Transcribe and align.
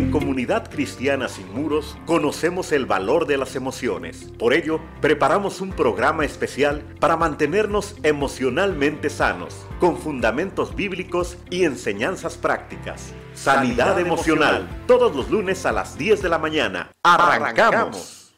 En 0.00 0.10
Comunidad 0.10 0.70
Cristiana 0.70 1.28
Sin 1.28 1.52
Muros 1.52 1.94
conocemos 2.06 2.72
el 2.72 2.86
valor 2.86 3.26
de 3.26 3.36
las 3.36 3.54
emociones. 3.54 4.32
Por 4.38 4.54
ello, 4.54 4.80
preparamos 5.02 5.60
un 5.60 5.72
programa 5.72 6.24
especial 6.24 6.82
para 6.98 7.18
mantenernos 7.18 7.96
emocionalmente 8.02 9.10
sanos, 9.10 9.54
con 9.78 9.98
fundamentos 9.98 10.74
bíblicos 10.74 11.36
y 11.50 11.64
enseñanzas 11.64 12.38
prácticas. 12.38 13.12
Sanidad, 13.34 14.00
emocional, 14.00 14.66
todos 14.86 15.14
los 15.14 15.28
lunes 15.28 15.66
a 15.66 15.72
las 15.72 15.98
10 15.98 16.22
de 16.22 16.28
la 16.30 16.38
mañana. 16.38 16.90
¡Arrancamos! 17.02 18.32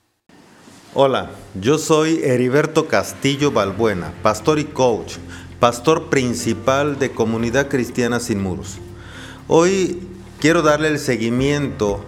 Hola, 0.95 1.31
yo 1.55 1.79
soy 1.79 2.23
Heriberto 2.25 2.89
Castillo 2.89 3.53
Balbuena, 3.53 4.13
pastor 4.25 4.59
y 4.59 4.65
coach, 4.65 5.15
pastor 5.61 6.11
principal 6.11 6.99
de 6.99 7.13
Comunidad 7.13 7.69
Cristiana 7.69 8.19
Sin 8.19 8.43
Muros. 8.43 8.79
Hoy 9.47 10.09
quiero 10.43 10.63
darle 10.63 10.89
el 10.89 10.99
seguimiento 10.99 12.05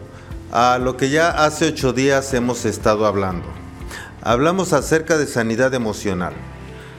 a 0.51 0.79
lo 0.79 0.97
que 0.97 1.09
ya 1.09 1.31
hace 1.45 1.69
ocho 1.69 1.93
días 1.93 2.35
hemos 2.35 2.65
estado 2.65 3.07
hablando. 3.07 3.47
Hablamos 4.23 4.73
acerca 4.73 5.17
de 5.17 5.29
sanidad 5.29 5.73
emocional. 5.73 6.33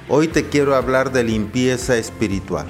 Hoy 0.07 0.29
te 0.29 0.47
quiero 0.47 0.77
hablar 0.77 1.11
de 1.11 1.25
limpieza 1.25 1.97
espiritual. 1.97 2.67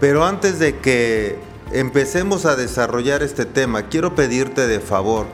Pero 0.00 0.24
antes 0.24 0.58
de 0.58 0.78
que 0.78 1.38
empecemos 1.70 2.44
a 2.44 2.56
desarrollar 2.56 3.22
este 3.22 3.44
tema, 3.44 3.82
quiero 3.82 4.16
pedirte 4.16 4.66
de 4.66 4.80
favor 4.80 5.26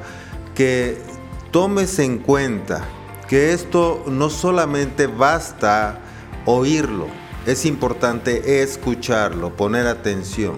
que 0.55 0.99
tomes 1.53 1.99
en 1.99 2.19
cuenta 2.19 2.85
que 3.31 3.55
esto 3.55 4.05
no 4.09 4.29
solamente 4.29 5.07
basta 5.07 6.01
oírlo, 6.45 7.07
es 7.47 7.65
importante 7.65 8.61
escucharlo, 8.63 9.57
poner 9.57 9.87
atención 9.87 10.57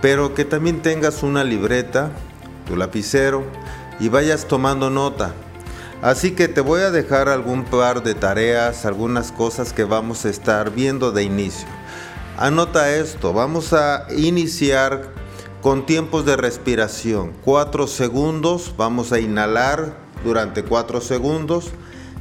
pero 0.00 0.34
que 0.34 0.44
también 0.44 0.82
tengas 0.82 1.22
una 1.22 1.44
libreta, 1.44 2.10
tu 2.66 2.76
lapicero 2.76 3.44
y 3.98 4.08
vayas 4.08 4.46
tomando 4.46 4.90
nota. 4.90 5.34
Así 6.02 6.30
que 6.30 6.48
te 6.48 6.62
voy 6.62 6.80
a 6.80 6.90
dejar 6.90 7.28
algún 7.28 7.64
par 7.64 8.02
de 8.02 8.14
tareas, 8.14 8.86
algunas 8.86 9.32
cosas 9.32 9.74
que 9.74 9.84
vamos 9.84 10.24
a 10.24 10.30
estar 10.30 10.70
viendo 10.70 11.12
de 11.12 11.24
inicio. 11.24 11.68
Anota 12.38 12.94
esto, 12.96 13.34
vamos 13.34 13.74
a 13.74 14.06
iniciar 14.16 15.12
con 15.60 15.84
tiempos 15.84 16.24
de 16.24 16.36
respiración. 16.36 17.32
Cuatro 17.44 17.86
segundos, 17.86 18.72
vamos 18.78 19.12
a 19.12 19.20
inhalar 19.20 19.94
durante 20.24 20.64
cuatro 20.64 21.02
segundos. 21.02 21.70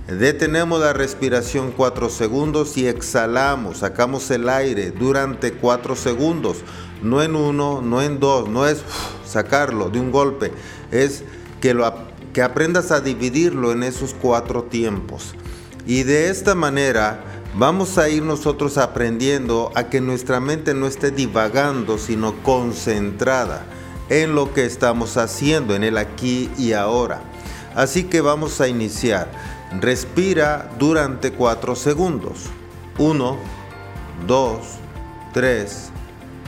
Detenemos 0.08 0.82
la 0.82 0.92
respiración 0.92 1.72
cuatro 1.72 2.10
segundos 2.10 2.76
y 2.76 2.88
exhalamos, 2.88 3.78
sacamos 3.78 4.30
el 4.32 4.50
aire 4.50 4.92
durante 4.92 5.54
cuatro 5.54 5.96
segundos 5.96 6.64
no 7.02 7.22
en 7.22 7.36
uno, 7.36 7.82
no 7.82 8.02
en 8.02 8.20
dos, 8.20 8.50
no 8.50 8.68
es 8.68 8.84
sacarlo 9.26 9.90
de 9.90 10.00
un 10.00 10.12
golpe, 10.12 10.52
es 10.92 11.24
que, 11.62 11.74
lo, 11.74 11.94
que 12.34 12.42
aprendas 12.42 12.92
a 12.92 13.02
dividirlo 13.02 13.72
en 13.72 13.84
esos 13.84 14.14
cuatro 14.14 14.64
tiempos. 14.64 15.36
Y 15.86 16.04
de 16.04 16.30
esta 16.30 16.56
manera 16.56 17.24
vamos 17.56 17.98
a 17.98 18.10
ir 18.10 18.24
nosotros 18.24 18.78
aprendiendo 18.78 19.72
a 19.76 19.86
que 19.86 20.02
nuestra 20.02 20.40
mente 20.40 20.74
no 20.74 20.88
esté 20.88 21.12
divagando, 21.12 21.98
sino 21.98 22.42
concentrada 22.44 23.66
en 24.10 24.36
lo 24.36 24.54
que 24.54 24.66
estamos 24.66 25.18
haciendo, 25.18 25.76
en 25.76 25.84
el 25.84 25.98
aquí 25.98 26.50
y 26.58 26.74
ahora. 26.74 27.22
Así 27.76 28.06
que 28.06 28.22
vamos 28.22 28.60
a 28.62 28.68
iniciar. 28.68 29.32
Respira 29.80 30.72
durante 30.80 31.32
cuatro 31.32 31.76
segundos. 31.76 32.46
Uno, 32.98 33.38
dos, 34.28 34.60
tres, 35.32 35.92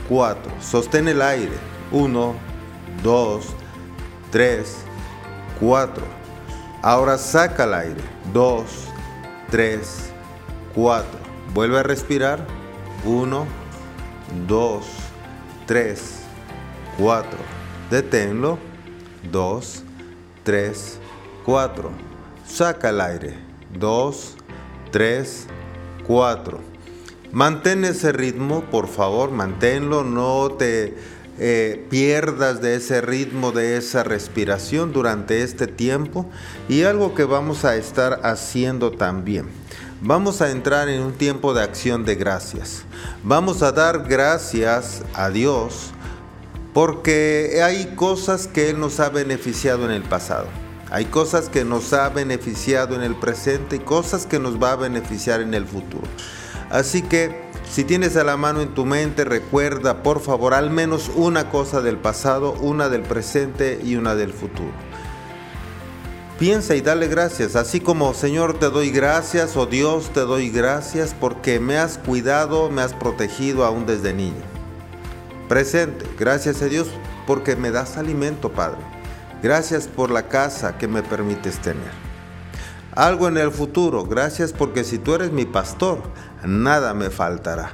4. 0.08 0.52
Sostén 0.60 1.08
el 1.08 1.22
aire. 1.22 1.52
1, 1.90 2.34
2, 3.02 3.46
3, 4.30 4.76
4. 5.60 6.04
Ahora 6.82 7.18
saca 7.18 7.64
el 7.64 7.74
aire. 7.74 8.00
2, 8.32 8.64
3, 9.50 10.10
4. 10.74 11.06
Vuelve 11.54 11.78
a 11.78 11.82
respirar. 11.82 12.46
1, 13.04 13.46
2, 14.48 14.84
3, 15.66 16.22
4. 16.98 17.38
Deténlo. 17.90 18.58
2, 19.30 19.84
3, 20.44 20.98
4. 21.44 21.90
Saca 22.46 22.88
el 22.88 23.00
aire. 23.00 23.38
2, 23.78 24.36
3, 24.90 25.46
4. 26.06 26.71
Mantén 27.32 27.84
ese 27.86 28.12
ritmo, 28.12 28.62
por 28.70 28.88
favor, 28.88 29.30
manténlo, 29.30 30.04
no 30.04 30.52
te 30.52 30.94
eh, 31.38 31.86
pierdas 31.88 32.60
de 32.60 32.76
ese 32.76 33.00
ritmo, 33.00 33.52
de 33.52 33.78
esa 33.78 34.04
respiración 34.04 34.92
durante 34.92 35.42
este 35.42 35.66
tiempo. 35.66 36.28
Y 36.68 36.82
algo 36.82 37.14
que 37.14 37.24
vamos 37.24 37.64
a 37.64 37.76
estar 37.76 38.20
haciendo 38.22 38.92
también. 38.92 39.46
Vamos 40.02 40.42
a 40.42 40.50
entrar 40.50 40.90
en 40.90 41.00
un 41.00 41.12
tiempo 41.12 41.54
de 41.54 41.62
acción 41.62 42.04
de 42.04 42.16
gracias. 42.16 42.82
Vamos 43.22 43.62
a 43.62 43.72
dar 43.72 44.04
gracias 44.06 45.02
a 45.14 45.30
Dios 45.30 45.92
porque 46.74 47.60
hay 47.64 47.94
cosas 47.96 48.46
que 48.46 48.68
Él 48.68 48.80
nos 48.80 49.00
ha 49.00 49.08
beneficiado 49.08 49.84
en 49.86 49.92
el 49.92 50.02
pasado. 50.02 50.48
Hay 50.90 51.06
cosas 51.06 51.48
que 51.48 51.64
nos 51.64 51.94
ha 51.94 52.10
beneficiado 52.10 52.94
en 52.94 53.02
el 53.02 53.14
presente 53.14 53.76
y 53.76 53.78
cosas 53.78 54.26
que 54.26 54.38
nos 54.38 54.62
va 54.62 54.72
a 54.72 54.76
beneficiar 54.76 55.40
en 55.40 55.54
el 55.54 55.64
futuro. 55.66 56.06
Así 56.72 57.02
que 57.02 57.30
si 57.70 57.84
tienes 57.84 58.16
a 58.16 58.24
la 58.24 58.38
mano 58.38 58.62
en 58.62 58.74
tu 58.74 58.86
mente, 58.86 59.24
recuerda 59.24 60.02
por 60.02 60.20
favor 60.20 60.54
al 60.54 60.70
menos 60.70 61.10
una 61.14 61.50
cosa 61.50 61.82
del 61.82 61.98
pasado, 61.98 62.54
una 62.60 62.88
del 62.88 63.02
presente 63.02 63.78
y 63.84 63.96
una 63.96 64.14
del 64.14 64.32
futuro. 64.32 64.72
Piensa 66.38 66.74
y 66.74 66.80
dale 66.80 67.08
gracias, 67.08 67.56
así 67.56 67.78
como 67.78 68.14
Señor 68.14 68.58
te 68.58 68.70
doy 68.70 68.90
gracias 68.90 69.54
o 69.56 69.66
Dios 69.66 70.10
te 70.14 70.20
doy 70.20 70.48
gracias 70.48 71.14
porque 71.18 71.60
me 71.60 71.76
has 71.76 71.98
cuidado, 71.98 72.70
me 72.70 72.80
has 72.80 72.94
protegido 72.94 73.66
aún 73.66 73.84
desde 73.84 74.14
niño. 74.14 74.42
Presente, 75.50 76.06
gracias 76.18 76.62
a 76.62 76.66
Dios 76.66 76.88
porque 77.26 77.54
me 77.54 77.70
das 77.70 77.98
alimento, 77.98 78.50
Padre. 78.50 78.80
Gracias 79.42 79.88
por 79.88 80.10
la 80.10 80.28
casa 80.28 80.78
que 80.78 80.88
me 80.88 81.02
permites 81.02 81.58
tener. 81.58 82.02
Algo 82.94 83.26
en 83.28 83.38
el 83.38 83.50
futuro, 83.50 84.04
gracias 84.04 84.52
porque 84.52 84.84
si 84.84 84.98
tú 84.98 85.14
eres 85.14 85.32
mi 85.32 85.46
pastor, 85.46 86.02
nada 86.44 86.94
me 86.94 87.10
faltará, 87.10 87.72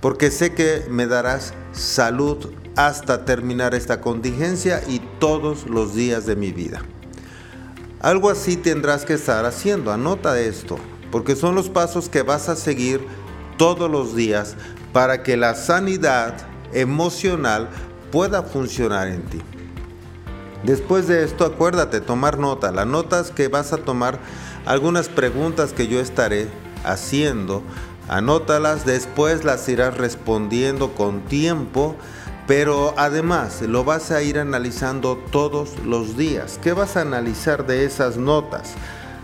porque 0.00 0.30
sé 0.30 0.54
que 0.54 0.86
me 0.88 1.06
darás 1.06 1.54
salud 1.72 2.50
hasta 2.76 3.24
terminar 3.24 3.74
esta 3.74 4.00
contingencia 4.00 4.82
y 4.88 5.00
todos 5.18 5.66
los 5.66 5.94
días 5.94 6.26
de 6.26 6.36
mi 6.36 6.52
vida. 6.52 6.82
Algo 8.00 8.28
así 8.28 8.56
tendrás 8.56 9.04
que 9.04 9.14
estar 9.14 9.44
haciendo, 9.44 9.92
anota 9.92 10.38
esto, 10.38 10.76
porque 11.10 11.36
son 11.36 11.54
los 11.54 11.70
pasos 11.70 12.08
que 12.08 12.22
vas 12.22 12.48
a 12.48 12.56
seguir 12.56 13.06
todos 13.56 13.90
los 13.90 14.14
días 14.14 14.56
para 14.92 15.22
que 15.22 15.36
la 15.36 15.54
sanidad 15.54 16.34
emocional 16.72 17.68
pueda 18.10 18.42
funcionar 18.42 19.08
en 19.08 19.22
ti. 19.22 19.40
Después 20.64 21.06
de 21.08 21.24
esto, 21.24 21.44
acuérdate, 21.44 22.00
tomar 22.00 22.38
nota. 22.38 22.72
Las 22.72 22.86
notas 22.86 23.30
que 23.30 23.48
vas 23.48 23.72
a 23.72 23.78
tomar, 23.78 24.18
algunas 24.64 25.08
preguntas 25.08 25.72
que 25.72 25.88
yo 25.88 26.00
estaré 26.00 26.48
haciendo 26.84 27.62
Anótalas, 28.08 28.84
después 28.84 29.44
las 29.44 29.68
irás 29.68 29.96
respondiendo 29.96 30.92
con 30.92 31.22
tiempo, 31.22 31.96
pero 32.46 32.92
además 32.98 33.62
lo 33.62 33.84
vas 33.84 34.10
a 34.10 34.22
ir 34.22 34.38
analizando 34.38 35.16
todos 35.30 35.78
los 35.84 36.16
días. 36.16 36.60
¿Qué 36.62 36.72
vas 36.72 36.96
a 36.96 37.00
analizar 37.00 37.66
de 37.66 37.84
esas 37.84 38.18
notas? 38.18 38.74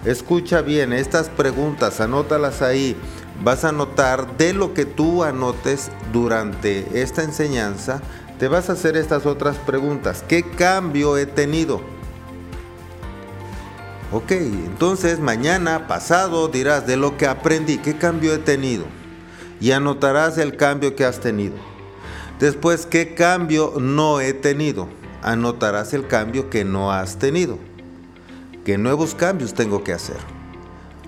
Escucha 0.05 0.63
bien, 0.63 0.95
estas 0.95 1.29
preguntas, 1.29 2.01
anótalas 2.01 2.63
ahí. 2.63 2.97
Vas 3.45 3.65
a 3.65 3.73
notar 3.73 4.39
de 4.39 4.55
lo 4.55 4.73
que 4.73 4.87
tú 4.87 5.25
anotes 5.25 5.91
durante 6.13 7.03
esta 7.03 7.23
enseñanza, 7.23 8.01
te 8.39 8.49
vas 8.49 8.71
a 8.71 8.73
hacer 8.73 8.97
estas 8.97 9.27
otras 9.27 9.57
preguntas. 9.59 10.25
¿Qué 10.27 10.43
cambio 10.43 11.19
he 11.19 11.27
tenido? 11.27 12.00
Ok, 14.13 14.33
entonces 14.33 15.21
mañana, 15.21 15.87
pasado, 15.87 16.49
dirás 16.49 16.85
de 16.85 16.97
lo 16.97 17.17
que 17.17 17.29
aprendí, 17.29 17.79
qué 17.79 17.97
cambio 17.97 18.35
he 18.35 18.39
tenido. 18.39 18.85
Y 19.61 19.71
anotarás 19.71 20.37
el 20.39 20.57
cambio 20.57 20.97
que 20.97 21.05
has 21.05 21.21
tenido. 21.21 21.55
Después, 22.41 22.87
qué 22.87 23.15
cambio 23.15 23.75
no 23.79 24.21
he 24.21 24.33
tenido. 24.33 24.89
Anotarás 25.23 25.95
el 25.95 26.09
cambio 26.09 26.51
que 26.51 26.65
no 26.65 26.91
has 26.91 27.21
tenido. 27.21 27.59
¿Qué 28.65 28.79
nuevos 28.79 29.15
cambios 29.15 29.55
tengo 29.55 29.85
que 29.85 29.93
hacer? 29.93 30.17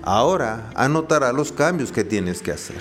Ahora 0.01 0.69
anotarás 0.73 1.33
los 1.33 1.51
cambios 1.51 1.91
que 1.91 2.05
tienes 2.05 2.41
que 2.41 2.53
hacer. 2.53 2.77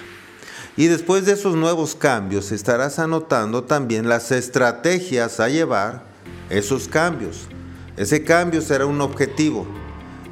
Y 0.76 0.86
después 0.86 1.26
de 1.26 1.32
esos 1.32 1.56
nuevos 1.56 1.96
cambios 1.96 2.52
estarás 2.52 3.00
anotando 3.00 3.64
también 3.64 4.08
las 4.08 4.30
estrategias 4.30 5.40
a 5.40 5.48
llevar 5.48 6.04
esos 6.48 6.86
cambios. 6.86 7.48
Ese 7.96 8.22
cambio 8.22 8.60
será 8.60 8.86
un 8.86 9.00
objetivo 9.00 9.66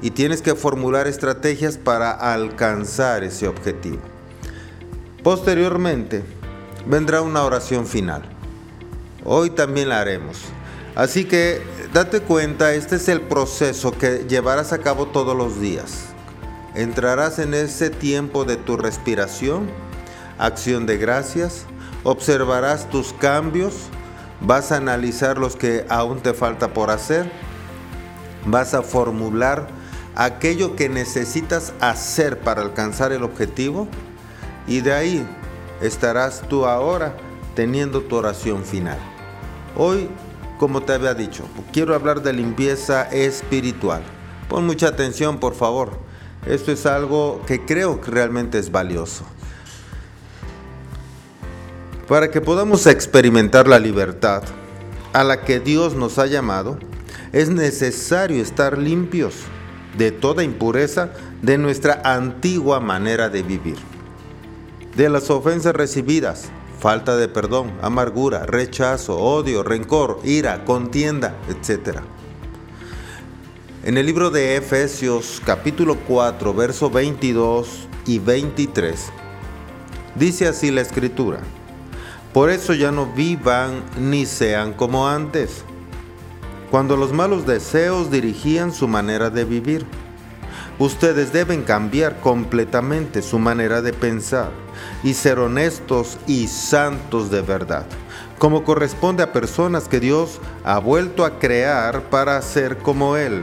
y 0.02 0.10
tienes 0.10 0.42
que 0.42 0.54
formular 0.54 1.06
estrategias 1.06 1.76
para 1.76 2.10
alcanzar 2.10 3.24
ese 3.24 3.48
objetivo. 3.48 4.00
Posteriormente 5.22 6.22
vendrá 6.86 7.20
una 7.22 7.44
oración 7.44 7.86
final. 7.86 8.22
Hoy 9.24 9.50
también 9.50 9.90
la 9.90 10.00
haremos. 10.00 10.38
Así 10.94 11.24
que 11.24 11.62
date 11.92 12.20
cuenta, 12.20 12.74
este 12.74 12.96
es 12.96 13.08
el 13.08 13.20
proceso 13.20 13.92
que 13.92 14.24
llevarás 14.28 14.72
a 14.72 14.78
cabo 14.78 15.06
todos 15.06 15.36
los 15.36 15.60
días. 15.60 16.06
Entrarás 16.74 17.38
en 17.38 17.54
ese 17.54 17.90
tiempo 17.90 18.44
de 18.44 18.56
tu 18.56 18.76
respiración, 18.76 19.68
acción 20.38 20.86
de 20.86 20.96
gracias, 20.96 21.66
observarás 22.04 22.88
tus 22.88 23.12
cambios, 23.12 23.74
vas 24.40 24.72
a 24.72 24.76
analizar 24.76 25.36
los 25.36 25.56
que 25.56 25.84
aún 25.88 26.20
te 26.20 26.32
falta 26.32 26.72
por 26.72 26.90
hacer, 26.90 27.30
vas 28.46 28.72
a 28.72 28.82
formular 28.82 29.68
aquello 30.14 30.76
que 30.76 30.88
necesitas 30.88 31.72
hacer 31.80 32.40
para 32.40 32.62
alcanzar 32.62 33.12
el 33.12 33.22
objetivo 33.22 33.88
y 34.66 34.80
de 34.80 34.92
ahí 34.92 35.26
estarás 35.80 36.42
tú 36.48 36.66
ahora 36.66 37.16
teniendo 37.54 38.02
tu 38.02 38.16
oración 38.16 38.64
final. 38.64 38.98
Hoy, 39.76 40.08
como 40.58 40.82
te 40.82 40.92
había 40.92 41.14
dicho, 41.14 41.44
quiero 41.72 41.94
hablar 41.94 42.22
de 42.22 42.32
limpieza 42.32 43.02
espiritual. 43.10 44.02
Pon 44.48 44.66
mucha 44.66 44.88
atención, 44.88 45.38
por 45.38 45.54
favor. 45.54 45.98
Esto 46.46 46.72
es 46.72 46.86
algo 46.86 47.42
que 47.46 47.64
creo 47.64 48.00
que 48.00 48.10
realmente 48.10 48.58
es 48.58 48.70
valioso. 48.72 49.24
Para 52.08 52.30
que 52.30 52.40
podamos 52.40 52.86
experimentar 52.86 53.68
la 53.68 53.78
libertad 53.78 54.42
a 55.12 55.22
la 55.22 55.42
que 55.42 55.60
Dios 55.60 55.94
nos 55.94 56.18
ha 56.18 56.26
llamado, 56.26 56.78
es 57.32 57.50
necesario 57.50 58.42
estar 58.42 58.78
limpios 58.78 59.34
de 59.96 60.10
toda 60.10 60.44
impureza 60.44 61.10
de 61.42 61.58
nuestra 61.58 62.00
antigua 62.04 62.80
manera 62.80 63.28
de 63.28 63.42
vivir. 63.42 63.76
De 64.96 65.08
las 65.08 65.30
ofensas 65.30 65.74
recibidas, 65.74 66.50
falta 66.78 67.16
de 67.16 67.28
perdón, 67.28 67.72
amargura, 67.82 68.46
rechazo, 68.46 69.18
odio, 69.18 69.62
rencor, 69.62 70.20
ira, 70.24 70.64
contienda, 70.64 71.36
etc. 71.48 71.98
En 73.84 73.96
el 73.96 74.06
libro 74.06 74.30
de 74.30 74.56
Efesios 74.56 75.40
capítulo 75.44 75.96
4, 76.06 76.54
verso 76.54 76.90
22 76.90 77.88
y 78.06 78.18
23, 78.18 79.10
dice 80.16 80.48
así 80.48 80.70
la 80.70 80.80
escritura, 80.80 81.40
por 82.32 82.50
eso 82.50 82.74
ya 82.74 82.92
no 82.92 83.06
vivan 83.06 83.82
ni 83.98 84.26
sean 84.26 84.72
como 84.72 85.08
antes 85.08 85.64
cuando 86.70 86.96
los 86.96 87.12
malos 87.12 87.46
deseos 87.46 88.10
dirigían 88.10 88.72
su 88.72 88.86
manera 88.86 89.28
de 89.30 89.44
vivir. 89.44 89.84
Ustedes 90.78 91.32
deben 91.32 91.62
cambiar 91.62 92.20
completamente 92.20 93.20
su 93.20 93.38
manera 93.38 93.82
de 93.82 93.92
pensar 93.92 94.50
y 95.02 95.14
ser 95.14 95.38
honestos 95.38 96.16
y 96.26 96.46
santos 96.46 97.30
de 97.30 97.42
verdad, 97.42 97.84
como 98.38 98.64
corresponde 98.64 99.22
a 99.22 99.32
personas 99.32 99.88
que 99.88 100.00
Dios 100.00 100.40
ha 100.64 100.78
vuelto 100.78 101.24
a 101.24 101.38
crear 101.38 102.04
para 102.04 102.40
ser 102.40 102.78
como 102.78 103.16
Él. 103.16 103.42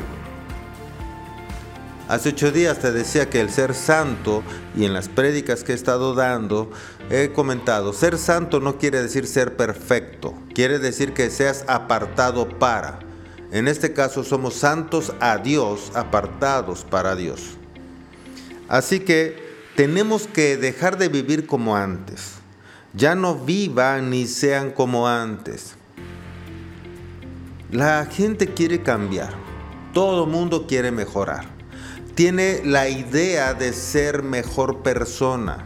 Hace 2.08 2.30
ocho 2.30 2.52
días 2.54 2.80
te 2.80 2.94
decía 2.94 3.30
que 3.30 3.42
el 3.42 3.50
ser 3.50 3.76
santo, 3.76 4.42
y 4.78 4.86
en 4.86 4.94
las 4.94 5.10
prédicas 5.10 5.66
que 5.66 5.74
he 5.74 5.76
estado 5.76 6.16
dando, 6.16 6.72
he 7.10 7.34
comentado, 7.34 7.92
ser 7.92 8.18
santo 8.18 8.62
no 8.62 8.78
quiere 8.78 9.02
decir 9.02 9.28
ser 9.28 9.58
perfecto, 9.58 10.34
quiere 10.56 10.80
decir 10.80 11.14
que 11.14 11.30
seas 11.30 11.66
apartado 11.68 12.48
para. 12.48 13.07
En 13.52 13.68
este 13.68 13.94
caso 13.94 14.24
somos 14.24 14.56
santos 14.56 15.14
a 15.20 15.38
Dios, 15.38 15.92
apartados 15.94 16.84
para 16.84 17.16
Dios. 17.16 17.58
Así 18.68 19.00
que 19.00 19.48
tenemos 19.76 20.28
que 20.28 20.58
dejar 20.58 20.98
de 20.98 21.08
vivir 21.08 21.46
como 21.46 21.76
antes. 21.78 22.34
Ya 22.94 23.16
no 23.16 23.36
vivan 23.36 24.10
ni 24.10 24.28
sean 24.28 24.72
como 24.72 25.08
antes. 25.08 25.76
La 27.72 28.06
gente 28.06 28.48
quiere 28.48 28.82
cambiar. 28.82 29.34
Todo 29.94 30.26
mundo 30.26 30.68
quiere 30.68 30.92
mejorar. 30.92 31.46
Tiene 32.16 32.62
la 32.66 32.90
idea 32.90 33.54
de 33.54 33.72
ser 33.72 34.24
mejor 34.24 34.84
persona. 34.84 35.66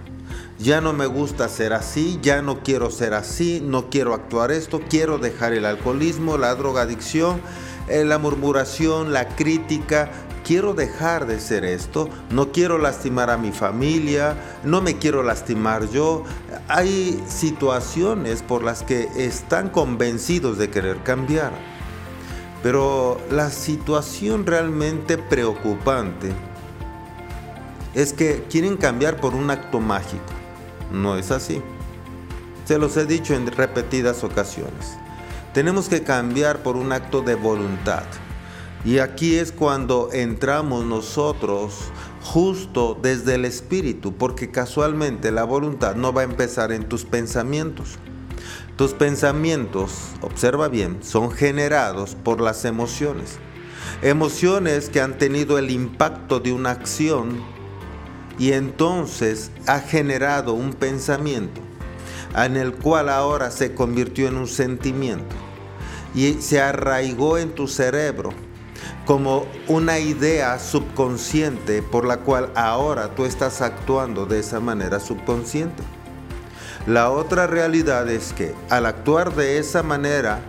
Ya 0.60 0.82
no 0.82 0.94
me 0.94 1.08
gusta 1.08 1.50
ser 1.50 1.74
así, 1.74 2.20
ya 2.22 2.44
no 2.44 2.62
quiero 2.62 2.92
ser 2.92 3.16
así, 3.16 3.62
no 3.64 3.90
quiero 3.90 4.14
actuar 4.14 4.52
esto, 4.52 4.80
quiero 4.88 5.18
dejar 5.18 5.54
el 5.54 5.66
alcoholismo, 5.66 6.38
la 6.38 6.54
drogadicción 6.54 7.42
la 8.06 8.18
murmuración, 8.18 9.14
la 9.14 9.28
crítica. 9.28 10.10
Quiero 10.44 10.74
dejar 10.74 11.28
de 11.28 11.40
ser 11.40 11.64
esto, 11.64 12.10
no 12.32 12.52
quiero 12.52 12.80
lastimar 12.80 13.30
a 13.30 13.38
mi 13.38 13.52
familia, 13.52 14.36
no 14.64 14.82
me 14.82 14.98
quiero 14.98 15.22
lastimar 15.22 15.88
yo. 15.92 16.24
Hay 16.68 17.24
situaciones 17.28 18.42
por 18.42 18.64
las 18.64 18.82
que 18.82 19.08
están 19.16 19.70
convencidos 19.70 20.58
de 20.58 20.70
querer 20.70 21.04
cambiar. 21.04 21.52
Pero 22.64 23.20
la 23.30 23.50
situación 23.50 24.46
realmente 24.46 25.18
preocupante 25.18 26.32
es 27.94 28.14
que 28.14 28.46
quieren 28.50 28.78
cambiar 28.78 29.18
por 29.18 29.36
un 29.36 29.50
acto 29.52 29.80
mágico. 29.80 30.24
No 30.92 31.18
es 31.18 31.32
así. 31.32 31.62
Se 32.66 32.78
los 32.78 32.96
he 32.98 33.06
dicho 33.06 33.34
en 33.34 33.48
repetidas 33.48 34.24
ocasiones. 34.24 34.98
Tenemos 35.54 35.90
que 35.90 36.02
cambiar 36.02 36.64
por 36.64 36.78
un 36.78 36.94
acto 36.94 37.22
de 37.22 37.36
voluntad. 37.36 38.04
Y 38.86 39.00
aquí 39.00 39.36
es 39.36 39.52
cuando 39.52 40.10
entramos 40.14 40.86
nosotros 40.86 41.74
justo 42.24 42.98
desde 43.02 43.36
el 43.36 43.44
espíritu, 43.44 44.14
porque 44.16 44.50
casualmente 44.50 45.30
la 45.30 45.44
voluntad 45.44 45.96
no 45.96 46.14
va 46.14 46.22
a 46.22 46.24
empezar 46.24 46.72
en 46.72 46.88
tus 46.88 47.04
pensamientos. 47.04 48.00
Tus 48.78 48.94
pensamientos, 48.94 49.92
observa 50.22 50.70
bien, 50.70 51.00
son 51.04 51.32
generados 51.32 52.16
por 52.16 52.40
las 52.40 52.64
emociones. 52.64 53.38
Emociones 54.02 54.88
que 54.88 55.02
han 55.02 55.18
tenido 55.18 55.58
el 55.60 55.70
impacto 55.70 56.40
de 56.40 56.54
una 56.54 56.72
acción 56.72 57.44
y 58.40 58.54
entonces 58.54 59.52
ha 59.68 59.82
generado 59.82 60.54
un 60.54 60.72
pensamiento 60.74 61.62
en 62.36 62.58
el 62.58 62.74
cual 62.74 63.10
ahora 63.10 63.52
se 63.52 63.74
convirtió 63.74 64.28
en 64.28 64.38
un 64.38 64.48
sentimiento 64.48 65.36
y 66.14 66.34
se 66.36 66.62
arraigó 66.62 67.38
en 67.38 67.54
tu 67.56 67.68
cerebro 67.68 68.32
como 69.06 69.46
una 69.68 70.00
idea 70.00 70.60
subconsciente 70.60 71.82
por 71.82 72.06
la 72.06 72.18
cual 72.18 72.52
ahora 72.56 73.16
tú 73.16 73.26
estás 73.26 73.62
actuando 73.62 74.26
de 74.26 74.40
esa 74.40 74.60
manera 74.60 75.00
subconsciente. 75.00 75.84
La 76.88 77.12
otra 77.12 77.48
realidad 77.48 78.10
es 78.10 78.34
que 78.34 78.56
al 78.70 78.86
actuar 78.86 79.36
de 79.36 79.58
esa 79.58 79.84
manera, 79.84 80.42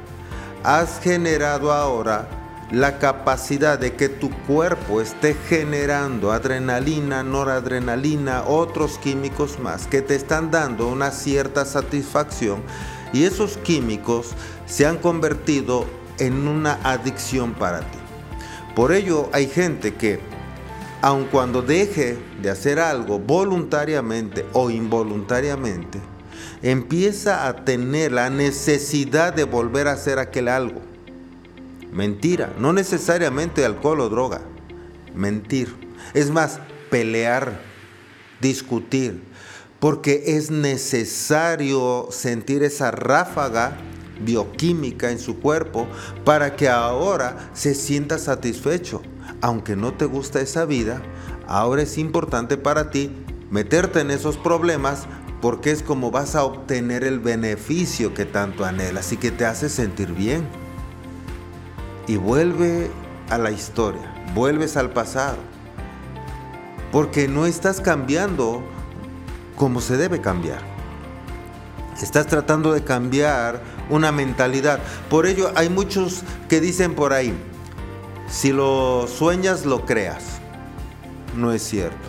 has 0.62 1.00
generado 1.00 1.72
ahora 1.72 2.28
la 2.72 2.98
capacidad 2.98 3.78
de 3.78 3.92
que 3.96 4.08
tu 4.08 4.30
cuerpo 4.30 5.02
esté 5.02 5.34
generando 5.34 6.32
adrenalina, 6.32 7.22
noradrenalina, 7.22 8.44
otros 8.44 8.96
químicos 8.96 9.58
más 9.58 9.86
que 9.86 10.00
te 10.00 10.14
están 10.14 10.50
dando 10.50 10.88
una 10.88 11.10
cierta 11.10 11.66
satisfacción 11.66 12.62
y 13.12 13.24
esos 13.24 13.58
químicos 13.58 14.30
se 14.64 14.86
han 14.86 14.96
convertido 14.96 15.84
en 16.18 16.48
una 16.48 16.78
adicción 16.82 17.52
para 17.52 17.80
ti. 17.80 17.98
Por 18.74 18.92
ello 18.92 19.28
hay 19.34 19.48
gente 19.48 19.94
que 19.94 20.18
aun 21.02 21.26
cuando 21.26 21.60
deje 21.60 22.16
de 22.40 22.48
hacer 22.48 22.78
algo 22.78 23.18
voluntariamente 23.18 24.46
o 24.54 24.70
involuntariamente, 24.70 26.00
empieza 26.62 27.48
a 27.48 27.66
tener 27.66 28.12
la 28.12 28.30
necesidad 28.30 29.34
de 29.34 29.44
volver 29.44 29.88
a 29.88 29.92
hacer 29.92 30.18
aquel 30.18 30.48
algo 30.48 30.91
Mentira, 31.92 32.54
no 32.58 32.72
necesariamente 32.72 33.66
alcohol 33.66 34.00
o 34.00 34.08
droga. 34.08 34.40
Mentir. 35.14 35.76
Es 36.14 36.30
más, 36.30 36.58
pelear, 36.90 37.60
discutir, 38.40 39.22
porque 39.78 40.22
es 40.26 40.50
necesario 40.50 42.08
sentir 42.10 42.62
esa 42.62 42.90
ráfaga 42.90 43.76
bioquímica 44.24 45.10
en 45.10 45.18
su 45.18 45.38
cuerpo 45.38 45.86
para 46.24 46.56
que 46.56 46.70
ahora 46.70 47.50
se 47.52 47.74
sienta 47.74 48.18
satisfecho. 48.18 49.02
Aunque 49.42 49.76
no 49.76 49.92
te 49.92 50.06
gusta 50.06 50.40
esa 50.40 50.64
vida, 50.64 51.02
ahora 51.46 51.82
es 51.82 51.98
importante 51.98 52.56
para 52.56 52.90
ti 52.90 53.12
meterte 53.50 54.00
en 54.00 54.10
esos 54.10 54.38
problemas 54.38 55.06
porque 55.42 55.70
es 55.70 55.82
como 55.82 56.10
vas 56.10 56.36
a 56.36 56.44
obtener 56.44 57.04
el 57.04 57.18
beneficio 57.18 58.14
que 58.14 58.24
tanto 58.24 58.64
anhelas 58.64 59.12
y 59.12 59.18
que 59.18 59.30
te 59.30 59.44
hace 59.44 59.68
sentir 59.68 60.12
bien 60.12 60.61
y 62.06 62.16
vuelve 62.16 62.90
a 63.30 63.38
la 63.38 63.50
historia, 63.50 64.12
vuelves 64.34 64.76
al 64.76 64.90
pasado, 64.90 65.38
porque 66.90 67.28
no 67.28 67.46
estás 67.46 67.80
cambiando 67.80 68.62
como 69.56 69.80
se 69.80 69.96
debe 69.96 70.20
cambiar. 70.20 70.60
Estás 72.00 72.26
tratando 72.26 72.72
de 72.72 72.82
cambiar 72.82 73.62
una 73.88 74.10
mentalidad. 74.10 74.80
Por 75.08 75.26
ello 75.26 75.52
hay 75.54 75.68
muchos 75.68 76.22
que 76.48 76.60
dicen 76.60 76.94
por 76.94 77.12
ahí, 77.12 77.32
si 78.28 78.50
lo 78.50 79.06
sueñas, 79.06 79.66
lo 79.66 79.84
creas. 79.84 80.40
No 81.36 81.52
es 81.52 81.62
cierto. 81.62 82.08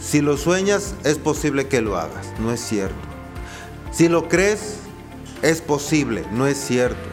Si 0.00 0.22
lo 0.22 0.38
sueñas, 0.38 0.94
es 1.04 1.18
posible 1.18 1.68
que 1.68 1.82
lo 1.82 1.98
hagas. 1.98 2.32
No 2.40 2.50
es 2.50 2.60
cierto. 2.60 2.96
Si 3.92 4.08
lo 4.08 4.28
crees, 4.28 4.76
es 5.42 5.60
posible. 5.60 6.24
No 6.32 6.46
es 6.46 6.56
cierto. 6.56 7.09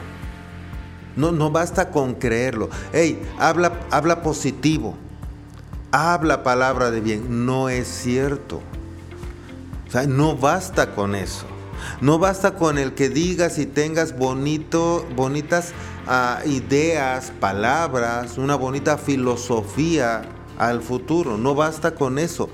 No, 1.17 1.31
no 1.31 1.51
basta 1.51 1.89
con 1.89 2.13
creerlo. 2.13 2.69
Hey, 2.93 3.21
habla, 3.39 3.73
habla 3.91 4.21
positivo. 4.21 4.95
Habla 5.91 6.43
palabra 6.43 6.91
de 6.91 7.01
bien. 7.01 7.45
No 7.45 7.69
es 7.69 7.87
cierto. 7.87 8.61
O 9.87 9.91
sea, 9.91 10.05
no 10.05 10.37
basta 10.37 10.93
con 10.93 11.15
eso. 11.15 11.45
No 12.01 12.19
basta 12.19 12.55
con 12.55 12.77
el 12.77 12.93
que 12.93 13.09
digas 13.09 13.57
y 13.57 13.65
tengas 13.65 14.17
bonito, 14.17 15.05
bonitas 15.15 15.73
ah, 16.07 16.41
ideas, 16.45 17.31
palabras, 17.39 18.37
una 18.37 18.55
bonita 18.55 18.97
filosofía 18.97 20.23
al 20.57 20.81
futuro. 20.81 21.37
No 21.37 21.55
basta 21.55 21.95
con 21.95 22.19
eso. 22.19 22.49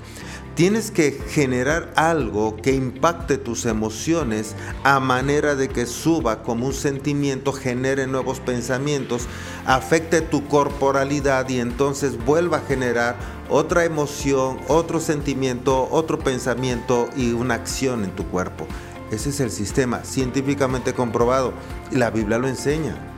Tienes 0.54 0.92
que 0.92 1.10
generar 1.10 1.92
algo 1.96 2.54
que 2.54 2.72
impacte 2.72 3.38
tus 3.38 3.66
emociones 3.66 4.54
a 4.84 5.00
manera 5.00 5.56
de 5.56 5.68
que 5.68 5.84
suba 5.84 6.44
como 6.44 6.66
un 6.66 6.72
sentimiento, 6.72 7.52
genere 7.52 8.06
nuevos 8.06 8.38
pensamientos, 8.38 9.26
afecte 9.66 10.20
tu 10.20 10.46
corporalidad 10.46 11.48
y 11.48 11.58
entonces 11.58 12.24
vuelva 12.24 12.58
a 12.58 12.66
generar 12.66 13.16
otra 13.48 13.84
emoción, 13.84 14.60
otro 14.68 15.00
sentimiento, 15.00 15.88
otro 15.90 16.20
pensamiento 16.20 17.08
y 17.16 17.32
una 17.32 17.54
acción 17.54 18.04
en 18.04 18.12
tu 18.12 18.24
cuerpo. 18.28 18.68
Ese 19.10 19.30
es 19.30 19.40
el 19.40 19.50
sistema 19.50 20.04
científicamente 20.04 20.92
comprobado 20.92 21.52
y 21.90 21.96
la 21.96 22.10
Biblia 22.10 22.38
lo 22.38 22.46
enseña. 22.46 23.13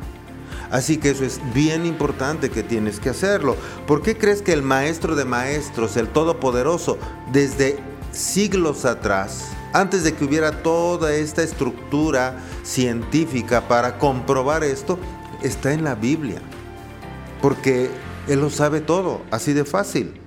Así 0.71 0.97
que 0.97 1.11
eso 1.11 1.25
es 1.25 1.41
bien 1.55 1.87
importante 1.87 2.51
que 2.51 2.63
tienes 2.63 2.99
que 2.99 3.11
hacerlo. 3.11 3.57
¿Por 3.87 4.03
qué 4.03 4.17
crees 4.17 4.43
que 4.43 4.53
el 4.53 4.63
maestro 4.63 5.15
de 5.15 5.25
maestros, 5.25 5.97
el 5.97 6.09
todopoderoso, 6.09 6.99
desde 7.33 7.79
siglos 8.13 8.85
atrás, 8.85 9.49
antes 9.73 10.03
de 10.03 10.15
que 10.15 10.25
hubiera 10.25 10.63
toda 10.63 11.15
esta 11.15 11.43
estructura 11.43 12.39
científica 12.65 13.69
para 13.69 13.99
comprobar 13.99 14.65
esto, 14.65 14.99
está 15.43 15.73
en 15.73 15.85
la 15.85 15.95
Biblia? 15.95 16.41
Porque 17.41 17.91
Él 18.27 18.41
lo 18.41 18.51
sabe 18.51 18.81
todo, 18.81 19.23
así 19.31 19.53
de 19.53 19.65
fácil. 19.65 20.21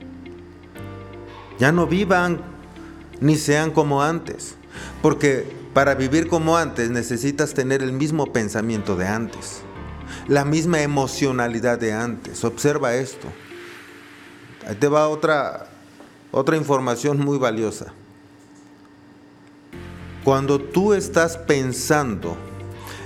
Ya 1.59 1.73
no 1.73 1.87
vivan 1.87 2.41
ni 3.19 3.35
sean 3.35 3.71
como 3.71 4.01
antes. 4.01 4.55
Porque 5.01 5.51
para 5.73 5.95
vivir 5.95 6.27
como 6.27 6.55
antes 6.55 6.89
necesitas 6.89 7.53
tener 7.53 7.83
el 7.83 7.91
mismo 7.91 8.31
pensamiento 8.31 8.95
de 8.95 9.07
antes 9.07 9.63
la 10.29 10.45
misma 10.45 10.81
emocionalidad 10.81 11.79
de 11.79 11.91
antes. 11.91 12.43
Observa 12.45 12.93
esto. 12.93 13.27
Ahí 14.67 14.75
te 14.75 14.87
va 14.87 15.09
otra, 15.09 15.65
otra 16.31 16.55
información 16.55 17.19
muy 17.19 17.39
valiosa. 17.39 17.87
Cuando 20.23 20.59
tú 20.59 20.93
estás 20.93 21.35
pensando 21.35 22.37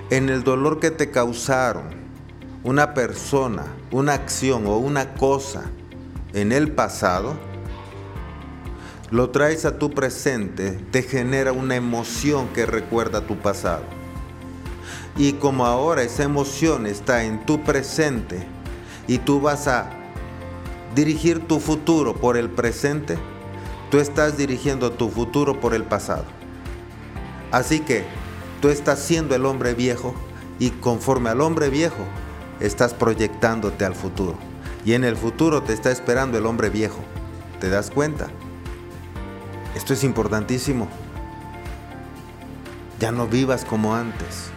en 0.09 0.27
el 0.27 0.43
dolor 0.43 0.81
que 0.81 0.91
te 0.91 1.11
causaron 1.11 1.85
una 2.63 2.93
persona, 2.93 3.67
una 3.91 4.15
acción 4.15 4.67
o 4.67 4.77
una 4.77 5.13
cosa 5.13 5.63
en 6.33 6.51
el 6.51 6.73
pasado, 6.73 7.37
lo 9.11 9.29
traes 9.29 9.63
a 9.63 9.79
tu 9.79 9.91
presente, 9.91 10.71
te 10.91 11.03
genera 11.03 11.53
una 11.53 11.77
emoción 11.77 12.49
que 12.49 12.65
recuerda 12.65 13.21
tu 13.21 13.37
pasado. 13.37 14.02
Y 15.15 15.33
como 15.33 15.65
ahora 15.65 16.03
esa 16.03 16.23
emoción 16.23 16.87
está 16.87 17.23
en 17.23 17.45
tu 17.45 17.61
presente 17.63 18.47
y 19.07 19.19
tú 19.19 19.41
vas 19.41 19.67
a 19.67 19.89
dirigir 20.95 21.47
tu 21.47 21.59
futuro 21.59 22.15
por 22.15 22.37
el 22.37 22.49
presente, 22.49 23.17
tú 23.91 23.99
estás 23.99 24.37
dirigiendo 24.37 24.91
tu 24.91 25.09
futuro 25.09 25.59
por 25.59 25.73
el 25.73 25.83
pasado. 25.83 26.25
Así 27.51 27.79
que 27.79 28.05
tú 28.61 28.69
estás 28.69 28.99
siendo 28.99 29.35
el 29.35 29.45
hombre 29.45 29.75
viejo 29.75 30.15
y 30.57 30.71
conforme 30.71 31.29
al 31.29 31.41
hombre 31.41 31.69
viejo 31.69 32.03
estás 32.59 32.93
proyectándote 32.93 33.85
al 33.85 33.93
futuro. 33.93 34.35
Y 34.85 34.93
en 34.93 35.03
el 35.03 35.15
futuro 35.15 35.61
te 35.61 35.73
está 35.73 35.91
esperando 35.91 36.37
el 36.37 36.45
hombre 36.45 36.69
viejo. 36.69 36.99
¿Te 37.59 37.69
das 37.69 37.91
cuenta? 37.91 38.27
Esto 39.75 39.93
es 39.93 40.03
importantísimo. 40.03 40.87
Ya 42.99 43.11
no 43.11 43.27
vivas 43.27 43.65
como 43.65 43.95
antes. 43.95 44.51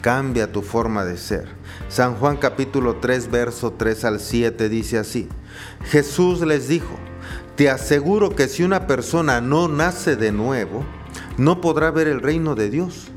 Cambia 0.00 0.52
tu 0.52 0.62
forma 0.62 1.04
de 1.04 1.16
ser. 1.16 1.48
San 1.88 2.14
Juan 2.14 2.36
capítulo 2.36 2.96
3, 2.96 3.30
verso 3.30 3.72
3 3.72 4.04
al 4.04 4.20
7 4.20 4.68
dice 4.68 4.98
así. 4.98 5.28
Jesús 5.84 6.40
les 6.42 6.68
dijo, 6.68 6.94
te 7.56 7.68
aseguro 7.68 8.30
que 8.30 8.46
si 8.46 8.62
una 8.62 8.86
persona 8.86 9.40
no 9.40 9.66
nace 9.66 10.14
de 10.14 10.30
nuevo, 10.30 10.84
no 11.36 11.60
podrá 11.60 11.90
ver 11.90 12.06
el 12.06 12.20
reino 12.20 12.54
de 12.54 12.70
Dios. 12.70 13.08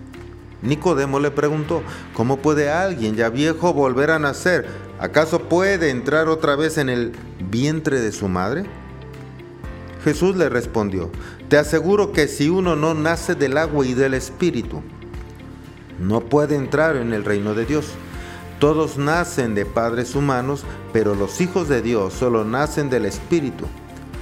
Nicodemo 0.63 1.19
le 1.19 1.29
preguntó, 1.29 1.83
¿cómo 2.15 2.37
puede 2.37 2.71
alguien 2.71 3.15
ya 3.15 3.29
viejo 3.29 3.73
volver 3.73 4.09
a 4.09 4.19
nacer? 4.19 4.65
¿Acaso 4.99 5.39
puede 5.49 5.91
entrar 5.91 6.29
otra 6.29 6.55
vez 6.55 6.79
en 6.79 6.89
el 6.89 7.11
vientre 7.51 7.99
de 7.99 8.11
su 8.11 8.27
madre? 8.27 8.65
Jesús 10.03 10.35
le 10.35 10.49
respondió, 10.49 11.11
te 11.47 11.57
aseguro 11.57 12.11
que 12.11 12.27
si 12.27 12.49
uno 12.49 12.75
no 12.75 12.95
nace 12.95 13.35
del 13.35 13.57
agua 13.57 13.85
y 13.85 13.93
del 13.93 14.15
espíritu, 14.15 14.81
no 16.01 16.21
puede 16.21 16.55
entrar 16.55 16.97
en 16.97 17.13
el 17.13 17.23
reino 17.23 17.53
de 17.53 17.65
Dios. 17.65 17.87
Todos 18.59 18.97
nacen 18.97 19.55
de 19.55 19.65
padres 19.65 20.15
humanos, 20.15 20.65
pero 20.93 21.15
los 21.15 21.41
hijos 21.41 21.67
de 21.67 21.81
Dios 21.81 22.13
solo 22.13 22.43
nacen 22.43 22.89
del 22.89 23.05
Espíritu. 23.05 23.65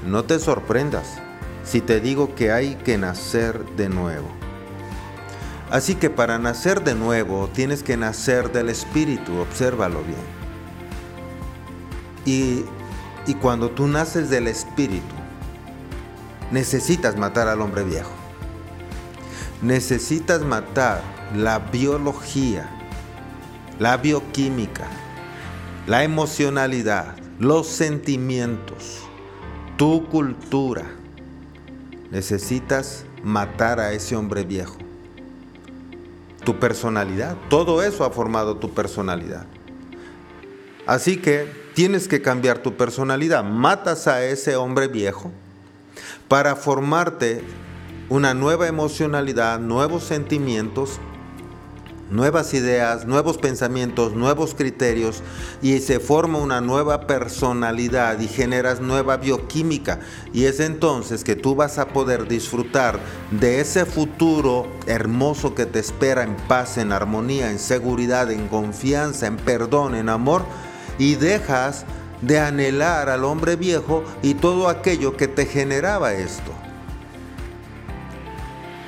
No 0.06 0.24
te 0.24 0.40
sorprendas 0.40 1.20
si 1.64 1.82
te 1.82 2.00
digo 2.00 2.36
que 2.36 2.52
hay 2.52 2.76
que 2.76 2.98
nacer 2.98 3.64
de 3.76 3.90
nuevo. 3.90 4.28
Así 5.72 5.96
que 5.96 6.10
para 6.10 6.40
nacer 6.40 6.84
de 6.84 6.96
nuevo 6.96 7.50
tienes 7.54 7.84
que 7.84 7.96
nacer 7.96 8.52
del 8.52 8.70
Espíritu, 8.70 9.38
obsérvalo 9.38 10.02
bien. 10.04 10.40
Y, 12.26 12.66
y 13.30 13.36
cuando 13.36 13.70
tú 13.70 13.88
naces 13.88 14.30
del 14.30 14.48
Espíritu, 14.48 15.16
necesitas 16.52 17.18
matar 17.18 17.48
al 17.48 17.62
hombre 17.62 17.84
viejo. 17.84 18.12
Necesitas 19.62 20.42
matar 20.42 21.19
la 21.36 21.60
biología, 21.60 22.70
la 23.78 23.98
bioquímica, 23.98 24.88
la 25.88 26.04
emocionalidad, 26.04 27.16
los 27.40 27.68
sentimientos, 27.68 29.02
tu 29.78 30.08
cultura. 30.08 30.86
Necesitas 32.12 33.06
matar 33.24 33.80
a 33.80 33.94
ese 33.94 34.16
hombre 34.16 34.44
viejo. 34.44 34.78
Tu 36.44 36.58
personalidad, 36.58 37.38
todo 37.50 37.84
eso 37.84 38.04
ha 38.06 38.10
formado 38.10 38.58
tu 38.58 38.74
personalidad. 38.74 39.46
Así 40.88 41.18
que 41.18 41.48
tienes 41.76 42.08
que 42.08 42.22
cambiar 42.22 42.60
tu 42.60 42.76
personalidad. 42.76 43.44
Matas 43.44 44.08
a 44.08 44.24
ese 44.26 44.56
hombre 44.56 44.88
viejo 44.88 45.32
para 46.28 46.56
formarte 46.56 47.44
una 48.10 48.34
nueva 48.34 48.68
emocionalidad, 48.68 49.60
nuevos 49.60 50.04
sentimientos 50.04 51.00
nuevas 52.10 52.54
ideas, 52.54 53.06
nuevos 53.06 53.38
pensamientos, 53.38 54.14
nuevos 54.14 54.54
criterios 54.54 55.22
y 55.62 55.80
se 55.80 56.00
forma 56.00 56.40
una 56.40 56.62
nueva 56.62 57.08
personalidad 57.08 58.20
y 58.20 58.28
generas 58.28 58.82
nueva 58.82 59.18
bioquímica. 59.18 60.00
Y 60.34 60.46
es 60.46 60.60
entonces 60.60 61.24
que 61.24 61.36
tú 61.36 61.56
vas 61.56 61.78
a 61.78 61.90
poder 61.90 62.28
disfrutar 62.28 63.00
de 63.32 63.60
ese 63.62 63.86
futuro 63.86 64.68
hermoso 64.88 65.56
que 65.56 65.66
te 65.66 65.80
espera 65.80 66.24
en 66.24 66.36
paz, 66.36 66.78
en 66.78 66.92
armonía, 66.92 67.52
en 67.52 67.60
seguridad, 67.60 68.32
en 68.32 68.48
confianza, 68.48 69.28
en 69.28 69.38
perdón, 69.38 69.96
en 69.96 70.10
amor 70.10 70.44
y 70.98 71.16
dejas 71.16 71.86
de 72.22 72.40
anhelar 72.40 73.10
al 73.10 73.24
hombre 73.24 73.56
viejo 73.56 74.04
y 74.22 74.34
todo 74.34 74.68
aquello 74.68 75.16
que 75.16 75.28
te 75.28 75.46
generaba 75.46 76.14
esto. 76.14 76.52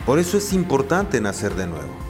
Por 0.05 0.19
eso 0.19 0.37
es 0.37 0.51
importante 0.51 1.21
nacer 1.21 1.53
de 1.55 1.67
nuevo. 1.67 2.00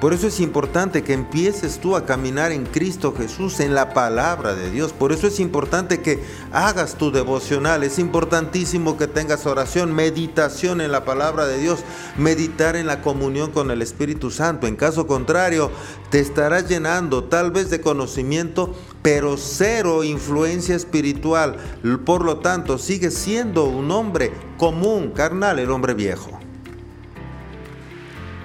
Por 0.00 0.12
eso 0.12 0.26
es 0.26 0.40
importante 0.40 1.02
que 1.02 1.14
empieces 1.14 1.78
tú 1.78 1.96
a 1.96 2.04
caminar 2.04 2.52
en 2.52 2.66
Cristo 2.66 3.14
Jesús, 3.16 3.60
en 3.60 3.74
la 3.74 3.94
palabra 3.94 4.54
de 4.54 4.70
Dios. 4.70 4.92
Por 4.92 5.10
eso 5.10 5.26
es 5.26 5.40
importante 5.40 6.02
que 6.02 6.22
hagas 6.52 6.96
tu 6.96 7.10
devocional. 7.10 7.82
Es 7.82 7.98
importantísimo 7.98 8.98
que 8.98 9.06
tengas 9.06 9.46
oración, 9.46 9.94
meditación 9.94 10.82
en 10.82 10.92
la 10.92 11.06
palabra 11.06 11.46
de 11.46 11.58
Dios, 11.58 11.80
meditar 12.18 12.76
en 12.76 12.86
la 12.86 13.00
comunión 13.00 13.52
con 13.52 13.70
el 13.70 13.80
Espíritu 13.80 14.30
Santo. 14.30 14.66
En 14.66 14.76
caso 14.76 15.06
contrario, 15.06 15.70
te 16.10 16.20
estarás 16.20 16.68
llenando 16.68 17.24
tal 17.24 17.50
vez 17.50 17.70
de 17.70 17.80
conocimiento, 17.80 18.74
pero 19.00 19.38
cero 19.38 20.04
influencia 20.04 20.76
espiritual. 20.76 21.56
Por 22.04 22.22
lo 22.22 22.40
tanto, 22.40 22.76
sigues 22.76 23.14
siendo 23.14 23.64
un 23.64 23.90
hombre 23.90 24.30
común, 24.58 25.12
carnal, 25.12 25.58
el 25.58 25.70
hombre 25.70 25.94
viejo. 25.94 26.38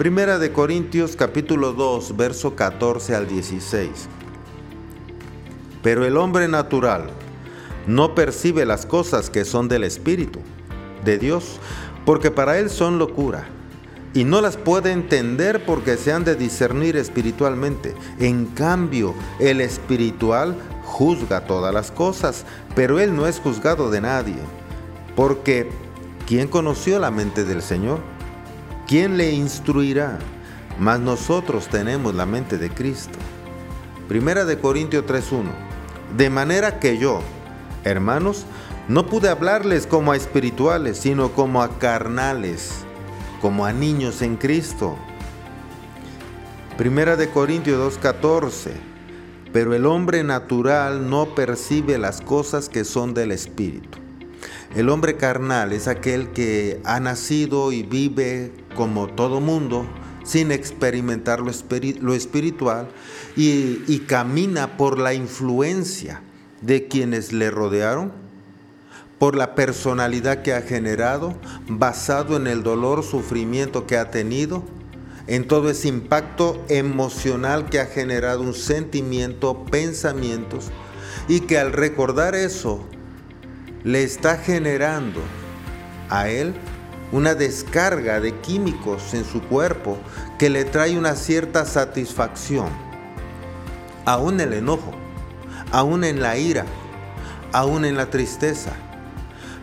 Primera 0.01 0.39
de 0.39 0.51
Corintios 0.51 1.15
capítulo 1.15 1.73
2, 1.73 2.17
verso 2.17 2.55
14 2.55 3.13
al 3.13 3.27
16. 3.27 3.87
Pero 5.83 6.07
el 6.07 6.17
hombre 6.17 6.47
natural 6.47 7.11
no 7.85 8.15
percibe 8.15 8.65
las 8.65 8.87
cosas 8.87 9.29
que 9.29 9.45
son 9.45 9.67
del 9.67 9.83
Espíritu, 9.83 10.39
de 11.05 11.19
Dios, 11.19 11.59
porque 12.03 12.31
para 12.31 12.57
él 12.57 12.71
son 12.71 12.97
locura, 12.97 13.47
y 14.15 14.23
no 14.23 14.41
las 14.41 14.57
puede 14.57 14.91
entender 14.91 15.63
porque 15.67 15.97
se 15.97 16.11
han 16.11 16.23
de 16.23 16.33
discernir 16.33 16.97
espiritualmente. 16.97 17.93
En 18.19 18.47
cambio, 18.47 19.13
el 19.37 19.61
espiritual 19.61 20.55
juzga 20.83 21.41
todas 21.41 21.75
las 21.75 21.91
cosas, 21.91 22.47
pero 22.73 22.99
él 22.99 23.15
no 23.15 23.27
es 23.27 23.39
juzgado 23.39 23.91
de 23.91 24.01
nadie. 24.01 24.39
Porque, 25.15 25.69
¿quién 26.25 26.47
conoció 26.47 26.97
la 26.97 27.11
mente 27.11 27.45
del 27.45 27.61
Señor? 27.61 28.10
¿Quién 28.91 29.15
le 29.15 29.31
instruirá? 29.31 30.19
Mas 30.77 30.99
nosotros 30.99 31.69
tenemos 31.69 32.13
la 32.13 32.25
mente 32.25 32.57
de 32.57 32.69
Cristo. 32.69 33.17
Primera 34.09 34.43
de 34.43 34.59
Corintios 34.59 35.05
3.1. 35.05 35.45
De 36.17 36.29
manera 36.29 36.77
que 36.77 36.97
yo, 36.97 37.21
hermanos, 37.85 38.45
no 38.89 39.05
pude 39.05 39.29
hablarles 39.29 39.87
como 39.87 40.11
a 40.11 40.17
espirituales, 40.17 40.97
sino 40.97 41.31
como 41.31 41.61
a 41.61 41.79
carnales, 41.79 42.83
como 43.39 43.65
a 43.65 43.71
niños 43.71 44.21
en 44.21 44.35
Cristo. 44.35 44.97
Primera 46.77 47.15
de 47.15 47.29
Corintios 47.29 47.97
2.14. 47.97 48.71
Pero 49.53 49.73
el 49.73 49.85
hombre 49.85 50.21
natural 50.25 51.09
no 51.09 51.33
percibe 51.33 51.97
las 51.97 52.19
cosas 52.19 52.67
que 52.67 52.83
son 52.83 53.13
del 53.13 53.31
Espíritu. 53.31 54.00
El 54.75 54.87
hombre 54.87 55.17
carnal 55.17 55.73
es 55.73 55.89
aquel 55.89 56.29
que 56.29 56.79
ha 56.85 57.01
nacido 57.01 57.73
y 57.73 57.83
vive 57.83 58.53
como 58.73 59.07
todo 59.07 59.41
mundo, 59.41 59.85
sin 60.23 60.49
experimentar 60.51 61.41
lo, 61.41 62.13
espiritual 62.13 62.87
y, 63.35 63.99
camina 64.07 64.77
por 64.77 64.97
la 64.97 65.13
influencia 65.13 66.21
de 66.61 66.87
quienes 66.87 67.33
le 67.33 67.51
rodearon, 67.51 68.13
por 69.19 69.35
la 69.35 69.55
personalidad 69.55 70.41
que 70.41 70.53
ha 70.53 70.61
generado, 70.61 71.35
basado 71.67 72.37
en 72.37 72.47
el 72.47 72.63
dolor, 72.63 73.03
sufrimiento 73.03 73.85
que 73.85 73.97
ha 73.97 74.09
tenido, 74.09 74.63
en 75.27 75.47
todo 75.47 75.69
ese 75.69 75.89
impacto 75.89 76.63
emocional 76.69 77.65
que 77.69 77.81
ha 77.81 77.87
generado 77.87 78.41
un 78.41 78.53
sentimiento, 78.53 79.65
pensamientos, 79.65 80.71
y 81.27 81.41
que 81.41 81.57
al 81.57 81.73
recordar 81.73 82.35
eso 82.35 82.85
le 83.83 84.03
está 84.03 84.37
generando 84.37 85.21
a 86.09 86.29
él 86.29 86.53
una 87.11 87.35
descarga 87.35 88.19
de 88.19 88.33
químicos 88.39 89.13
en 89.13 89.25
su 89.25 89.41
cuerpo 89.41 89.97
que 90.39 90.49
le 90.49 90.63
trae 90.65 90.97
una 90.97 91.15
cierta 91.15 91.65
satisfacción, 91.65 92.69
aún 94.05 94.39
el 94.39 94.53
enojo, 94.53 94.91
aún 95.71 96.03
en 96.03 96.21
la 96.21 96.37
ira, 96.37 96.65
aún 97.51 97.85
en 97.85 97.97
la 97.97 98.09
tristeza, 98.09 98.71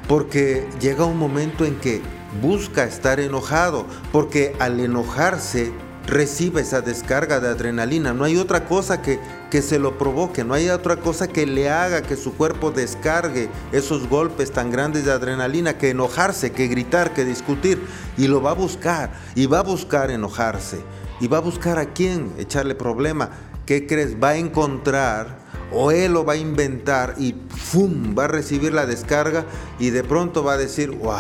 porque 0.09 0.69
llega 0.81 1.05
un 1.05 1.19
momento 1.19 1.65
en 1.65 1.77
que 1.77 2.03
busca 2.43 2.85
estar 2.85 3.21
enojado, 3.21 3.87
porque 4.13 4.55
al 4.59 4.81
enojarse 4.81 5.73
recibe 6.09 6.63
esa 6.63 6.81
descarga 6.81 7.39
de 7.39 7.49
adrenalina. 7.49 8.13
No 8.13 8.25
hay 8.25 8.37
otra 8.39 8.65
cosa 8.65 9.03
que, 9.03 9.21
que 9.51 9.63
se 9.63 9.79
lo 9.79 9.99
provoque, 9.99 10.43
no 10.43 10.55
hay 10.55 10.71
otra 10.71 10.97
cosa 10.97 11.29
que 11.29 11.47
le 11.47 11.71
haga 11.71 12.03
que 12.03 12.17
su 12.17 12.35
cuerpo 12.35 12.71
descargue 12.71 13.49
esos 13.73 14.09
golpes 14.09 14.51
tan 14.51 14.71
grandes 14.71 15.05
de 15.05 15.13
adrenalina 15.13 15.79
que 15.79 15.91
enojarse, 15.91 16.51
que 16.53 16.67
gritar, 16.67 17.13
que 17.13 17.25
discutir. 17.25 17.81
Y 18.17 18.27
lo 18.27 18.43
va 18.43 18.51
a 18.51 18.55
buscar, 18.55 19.13
y 19.35 19.47
va 19.47 19.61
a 19.61 19.63
buscar 19.63 20.11
enojarse, 20.11 20.81
y 21.21 21.29
va 21.29 21.39
a 21.39 21.43
buscar 21.43 21.79
a 21.79 21.93
quién 21.93 22.33
echarle 22.39 22.75
problema. 22.75 23.31
¿Qué 23.67 23.87
crees? 23.87 24.17
Va 24.21 24.31
a 24.31 24.37
encontrar 24.37 25.47
o 25.71 25.91
él 25.91 26.15
lo 26.15 26.25
va 26.25 26.33
a 26.33 26.37
inventar 26.37 27.15
y 27.19 27.35
¡fum! 27.51 28.19
va 28.19 28.25
a 28.25 28.29
recibir 28.29 28.73
la 28.73 28.87
descarga 28.87 29.45
y 29.79 29.91
de 29.91 30.03
pronto 30.03 30.43
va 30.43 30.55
a 30.55 30.57
decir, 30.57 30.91
¡wow! 30.91 31.19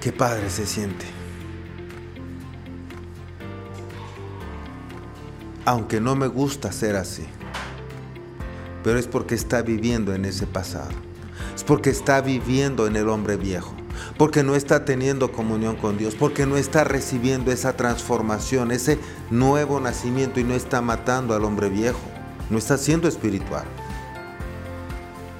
¡Qué 0.00 0.12
padre 0.12 0.48
se 0.50 0.64
siente! 0.64 1.13
Aunque 5.64 6.00
no 6.00 6.14
me 6.14 6.26
gusta 6.26 6.72
ser 6.72 6.96
así. 6.96 7.24
Pero 8.82 8.98
es 8.98 9.06
porque 9.06 9.34
está 9.34 9.62
viviendo 9.62 10.14
en 10.14 10.24
ese 10.24 10.46
pasado. 10.46 10.90
Es 11.54 11.64
porque 11.64 11.90
está 11.90 12.20
viviendo 12.20 12.86
en 12.86 12.96
el 12.96 13.08
hombre 13.08 13.36
viejo. 13.36 13.72
Porque 14.18 14.42
no 14.42 14.54
está 14.54 14.84
teniendo 14.84 15.32
comunión 15.32 15.76
con 15.76 15.96
Dios. 15.96 16.14
Porque 16.14 16.44
no 16.44 16.56
está 16.56 16.84
recibiendo 16.84 17.50
esa 17.50 17.76
transformación, 17.76 18.72
ese 18.72 18.98
nuevo 19.30 19.80
nacimiento 19.80 20.38
y 20.38 20.44
no 20.44 20.54
está 20.54 20.82
matando 20.82 21.34
al 21.34 21.44
hombre 21.44 21.70
viejo. 21.70 22.00
No 22.50 22.58
está 22.58 22.76
siendo 22.76 23.08
espiritual. 23.08 23.64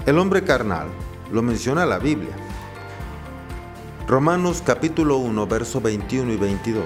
El 0.07 0.19
hombre 0.19 0.43
carnal 0.45 0.89
lo 1.31 1.43
menciona 1.43 1.85
la 1.85 1.99
Biblia. 1.99 2.35
Romanos 4.09 4.63
capítulo 4.65 5.19
1, 5.19 5.47
verso 5.47 5.81
21 5.81 6.33
y 6.33 6.37
22 6.37 6.85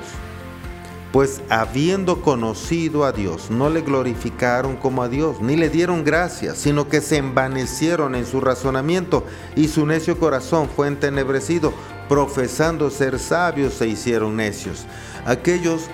pues 1.13 1.41
habiendo 1.49 2.21
conocido 2.21 3.05
a 3.05 3.13
Dios, 3.13 3.51
no 3.51 3.71
le 3.71 3.81
glorificaron 3.81 4.77
como 4.77 5.03
a 5.03 5.09
Dios, 5.09 5.41
ni 5.41 5.57
le 5.57 5.71
dieron 5.71 6.05
gracias, 6.05 6.59
sino 6.59 6.89
que 6.89 7.01
se 7.01 7.17
envanecieron 7.17 8.15
en 8.15 8.27
su 8.27 8.41
razonamiento 8.41 9.25
y 9.57 9.69
su 9.69 9.87
necio 9.87 10.19
corazón 10.19 10.69
fue 10.69 10.87
entenebrecido, 10.89 11.73
profesando 12.09 12.91
ser 12.91 13.19
sabios 13.19 13.75
se 13.75 13.89
hicieron 13.89 14.37
necios. 14.37 14.85
Aquellos 15.25 15.85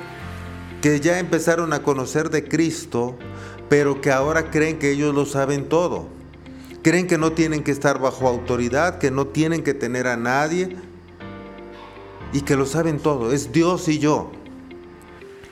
que 0.83 1.01
ya 1.01 1.19
empezaron 1.19 1.73
a 1.73 1.83
conocer 1.83 2.31
de 2.31 2.49
Cristo, 2.49 3.17
pero 3.69 4.01
que 4.01 4.11
ahora 4.11 4.51
creen 4.51 4.79
que 4.79 4.91
ellos 4.91 5.15
lo 5.15 5.27
saben 5.27 5.69
todo. 5.69 6.07
Creen 6.83 7.07
que 7.07 7.17
no 7.17 7.33
tienen 7.33 7.63
que 7.63 7.71
estar 7.71 7.99
bajo 7.99 8.29
autoridad, 8.29 8.99
que 8.99 9.11
no 9.11 9.29
tienen 9.29 9.63
que 9.63 9.73
tener 9.73 10.07
a 10.07 10.17
nadie 10.17 10.77
y 12.33 12.43
que 12.43 12.57
lo 12.57 12.67
saben 12.67 12.99
todo. 12.99 13.33
Es 13.33 13.53
Dios 13.53 13.89
y 13.89 13.99
yo. 13.99 14.31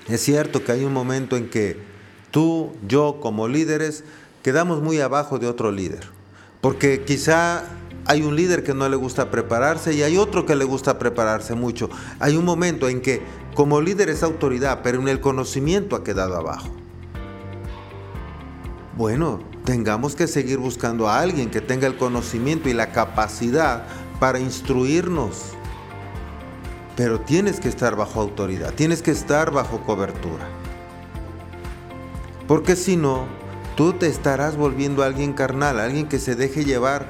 Es 0.09 0.21
cierto 0.21 0.65
que 0.65 0.73
hay 0.73 0.85
un 0.85 0.93
momento 0.93 1.37
en 1.37 1.49
que 1.49 1.77
tú, 2.31 2.73
yo 2.87 3.19
como 3.21 3.49
líderes, 3.49 4.05
quedamos 4.43 4.83
muy 4.83 5.01
abajo 5.01 5.38
de 5.38 5.47
otro 5.47 5.71
líder. 5.71 6.09
Porque 6.61 7.03
quizá 7.05 7.65
hay 8.07 8.23
un 8.23 8.35
líder 8.35 8.65
que 8.65 8.75
no 8.75 8.88
le 8.88 8.97
gusta 8.97 9.31
prepararse 9.31 9.95
y 9.95 10.03
hay 10.03 10.17
otro 10.17 10.45
que 10.45 10.57
le 10.57 10.65
gusta 10.65 10.99
prepararse 10.99 11.55
mucho. 11.55 11.88
Hay 12.19 12.37
un 12.37 12.45
momento 12.45 12.88
en 12.88 13.01
que 13.01 13.23
como 13.55 13.81
líder 13.81 14.09
es 14.09 14.23
autoridad, 14.23 14.81
pero 14.83 15.01
en 15.01 15.09
el 15.09 15.21
conocimiento 15.21 15.95
ha 15.95 16.03
quedado 16.03 16.37
abajo. 16.37 16.69
Bueno, 18.97 19.41
tengamos 19.65 20.15
que 20.15 20.27
seguir 20.27 20.59
buscando 20.59 21.09
a 21.09 21.21
alguien 21.21 21.51
que 21.51 21.61
tenga 21.61 21.87
el 21.87 21.97
conocimiento 21.97 22.69
y 22.69 22.73
la 22.73 22.93
capacidad 22.93 23.87
para 24.19 24.38
instruirnos 24.38 25.53
pero 26.96 27.20
tienes 27.20 27.61
que 27.61 27.68
estar 27.68 27.96
bajo 27.96 28.20
autoridad, 28.20 28.74
tienes 28.74 29.02
que 29.02 29.11
estar 29.11 29.50
bajo 29.50 29.81
cobertura. 29.83 30.46
Porque 32.46 32.76
si 32.76 32.96
no, 32.96 33.26
tú 33.76 33.94
te 33.94 34.07
estarás 34.07 34.57
volviendo 34.57 35.02
alguien 35.02 35.33
carnal, 35.33 35.81
alguien 35.81 36.09
que 36.09 36.18
se 36.18 36.35
deje 36.35 36.64
llevar 36.64 37.07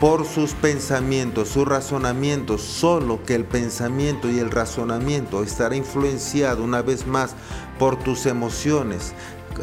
por 0.00 0.24
sus 0.26 0.52
pensamientos, 0.52 1.48
sus 1.48 1.66
razonamientos, 1.66 2.62
solo 2.62 3.22
que 3.24 3.34
el 3.34 3.44
pensamiento 3.44 4.30
y 4.30 4.38
el 4.38 4.50
razonamiento 4.50 5.42
estará 5.42 5.74
influenciado 5.74 6.62
una 6.62 6.82
vez 6.82 7.06
más 7.06 7.34
por 7.78 7.98
tus 7.98 8.26
emociones, 8.26 9.12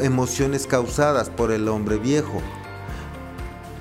emociones 0.00 0.66
causadas 0.66 1.30
por 1.30 1.52
el 1.52 1.68
hombre 1.68 1.96
viejo, 1.96 2.42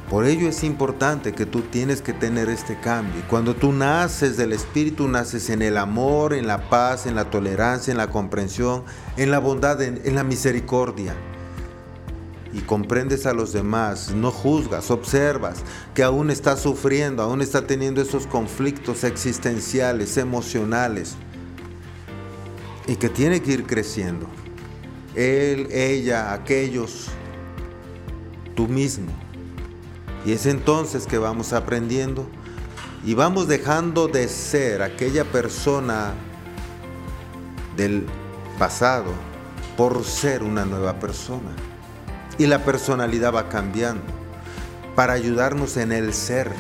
por 0.09 0.25
ello 0.25 0.47
es 0.47 0.63
importante 0.63 1.33
que 1.33 1.47
tú 1.47 1.61
tienes 1.61 2.01
que 2.03 2.13
tener 2.13 2.47
este 2.47 2.79
cambio. 2.79 3.23
Cuando 3.27 3.55
tú 3.55 3.71
naces 3.71 4.37
del 4.37 4.53
Espíritu, 4.53 5.07
naces 5.07 5.49
en 5.49 5.63
el 5.63 5.77
amor, 5.77 6.33
en 6.33 6.45
la 6.45 6.69
paz, 6.69 7.07
en 7.07 7.15
la 7.15 7.31
tolerancia, 7.31 7.91
en 7.91 7.97
la 7.97 8.11
comprensión, 8.11 8.83
en 9.17 9.31
la 9.31 9.39
bondad, 9.39 9.81
en, 9.81 10.15
la 10.15 10.23
misericordia. 10.23 11.15
Y 12.53 12.59
comprendes 12.59 13.25
a 13.25 13.33
los 13.33 13.51
demás, 13.51 14.11
no 14.11 14.31
juzgas, 14.31 14.91
observas 14.91 15.63
que 15.95 16.03
aún 16.03 16.29
está 16.29 16.55
sufriendo, 16.55 17.23
aún 17.23 17.41
está 17.41 17.65
teniendo 17.65 17.99
esos 18.01 18.27
conflictos 18.27 19.03
existenciales, 19.03 20.17
emocionales, 20.17 21.15
y 22.87 22.95
que 22.97 23.09
tiene 23.09 23.41
que 23.41 23.53
ir 23.53 23.65
creciendo. 23.65 24.27
Él, 25.15 25.67
ella, 25.71 26.31
aquellos, 26.31 27.07
tú 28.55 28.67
mismo 28.67 29.24
y 30.25 30.33
es 30.33 30.45
entonces 30.47 31.05
que 31.05 31.17
vamos 31.17 31.53
aprendiendo 31.53 32.27
y 33.05 33.13
vamos 33.13 33.47
dejando 33.47 34.07
de 34.07 34.27
ser 34.27 34.81
aquella 34.81 35.23
persona 35.23 36.13
del 37.77 38.07
pasado 38.57 39.11
por 39.77 40.03
ser 40.03 40.41
una 40.41 40.65
nueva 40.65 40.99
persona. 40.99 41.51
Y 42.38 42.47
la 42.47 42.65
personalidad 42.65 43.33
va 43.33 43.49
cambiando 43.49 44.03
para 44.95 45.13
ayudarnos 45.13 45.77
en 45.77 45.91
el 45.91 46.13
ser 46.13 46.51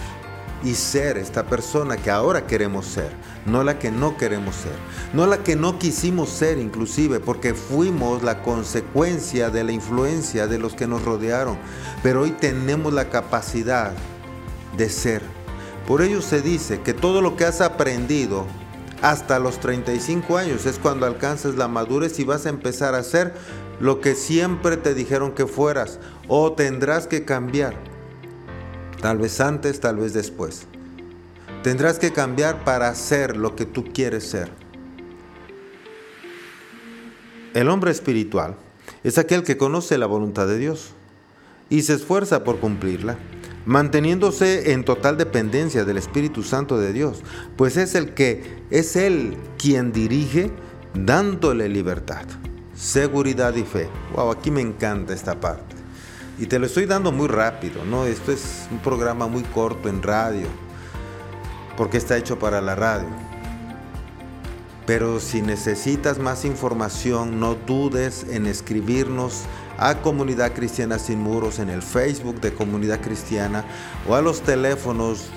y 0.63 0.73
ser 0.75 1.17
esta 1.17 1.43
persona 1.43 1.97
que 1.97 2.09
ahora 2.09 2.47
queremos 2.47 2.85
ser, 2.85 3.11
no 3.45 3.63
la 3.63 3.77
que 3.77 3.91
no 3.91 4.17
queremos 4.17 4.55
ser, 4.55 4.75
no 5.13 5.27
la 5.27 5.39
que 5.39 5.55
no 5.55 5.77
quisimos 5.77 6.29
ser 6.29 6.57
inclusive, 6.57 7.19
porque 7.19 7.53
fuimos 7.53 8.23
la 8.23 8.41
consecuencia 8.41 9.49
de 9.49 9.63
la 9.63 9.71
influencia 9.71 10.47
de 10.47 10.57
los 10.57 10.73
que 10.73 10.87
nos 10.87 11.03
rodearon, 11.03 11.57
pero 12.01 12.21
hoy 12.21 12.31
tenemos 12.31 12.93
la 12.93 13.09
capacidad 13.09 13.91
de 14.77 14.89
ser. 14.89 15.21
Por 15.87 16.01
ello 16.01 16.21
se 16.21 16.41
dice 16.41 16.81
que 16.81 16.93
todo 16.93 17.21
lo 17.21 17.35
que 17.35 17.45
has 17.45 17.61
aprendido, 17.61 18.45
Hasta 19.01 19.39
los 19.39 19.59
35 19.59 20.37
años 20.37 20.65
es 20.65 20.79
cuando 20.79 21.05
alcances 21.05 21.55
la 21.55 21.67
madurez 21.67 22.17
y 22.17 22.23
vas 22.23 22.45
a 22.45 22.49
empezar 22.49 22.95
a 22.95 22.99
hacer 22.99 23.33
lo 23.79 23.99
que 23.99 24.15
siempre 24.15 24.77
te 24.77 24.93
dijeron 24.93 25.33
que 25.33 25.45
fueras 25.45 25.99
o 26.27 26.53
tendrás 26.53 27.05
que 27.05 27.25
cambiar. 27.25 27.75
Tal 29.05 29.19
vez 29.19 29.39
antes, 29.39 29.79
tal 29.79 29.97
vez 29.97 30.15
después. 30.15 30.65
Tendrás 31.61 31.99
que 31.99 32.11
cambiar 32.11 32.63
para 32.63 32.87
hacer 32.87 33.37
lo 33.37 33.55
que 33.55 33.67
tú 33.67 33.85
quieres 33.93 34.23
ser. 34.23 34.49
El 37.53 37.69
hombre 37.69 37.91
espiritual 37.91 38.55
es 39.03 39.19
aquel 39.19 39.43
que 39.43 39.57
conoce 39.57 39.99
la 39.99 40.07
voluntad 40.07 40.47
de 40.47 40.57
Dios 40.57 40.93
y 41.69 41.83
se 41.83 41.93
esfuerza 41.93 42.43
por 42.43 42.59
cumplirla, 42.59 43.19
manteniéndose 43.67 44.71
en 44.71 44.83
total 44.83 45.17
dependencia 45.17 45.85
del 45.85 45.97
Espíritu 45.97 46.41
Santo 46.41 46.79
de 46.79 46.91
Dios, 46.91 47.21
pues 47.57 47.77
es 47.77 47.93
el 47.93 48.15
que 48.15 48.63
es 48.71 48.95
él 48.95 49.37
quien 49.59 49.91
dirige 49.91 50.49
dándole 50.95 51.69
libertad, 51.69 52.25
seguridad 52.73 53.53
y 53.53 53.65
fe. 53.65 53.87
Wow, 54.15 54.31
aquí 54.31 54.49
me 54.49 54.61
encanta 54.61 55.13
esta 55.13 55.39
parte. 55.39 55.74
Y 56.37 56.47
te 56.47 56.59
lo 56.59 56.65
estoy 56.65 56.85
dando 56.85 57.11
muy 57.11 57.27
rápido, 57.27 57.85
¿no? 57.85 58.05
Esto 58.05 58.31
es 58.31 58.67
un 58.69 58.79
programa 58.79 59.27
muy 59.27 59.43
corto 59.43 59.87
en 59.87 60.03
radio, 60.03 60.47
porque 61.77 61.97
está 61.97 62.17
hecho 62.17 62.37
para 62.37 62.59
la 62.61 62.75
radio. 62.75 63.07
Pero 64.85 65.19
si 65.19 65.41
necesitas 65.41 66.19
más 66.19 66.43
información, 66.43 67.39
no 67.39 67.55
dudes 67.55 68.25
en 68.29 68.45
escribirnos 68.45 69.43
a 69.77 69.95
Comunidad 70.01 70.53
Cristiana 70.53 70.99
Sin 70.99 71.21
Muros 71.21 71.59
en 71.59 71.69
el 71.69 71.81
Facebook 71.81 72.39
de 72.41 72.53
Comunidad 72.53 73.01
Cristiana 73.01 73.65
o 74.07 74.15
a 74.15 74.21
los 74.21 74.41
teléfonos 74.41 75.29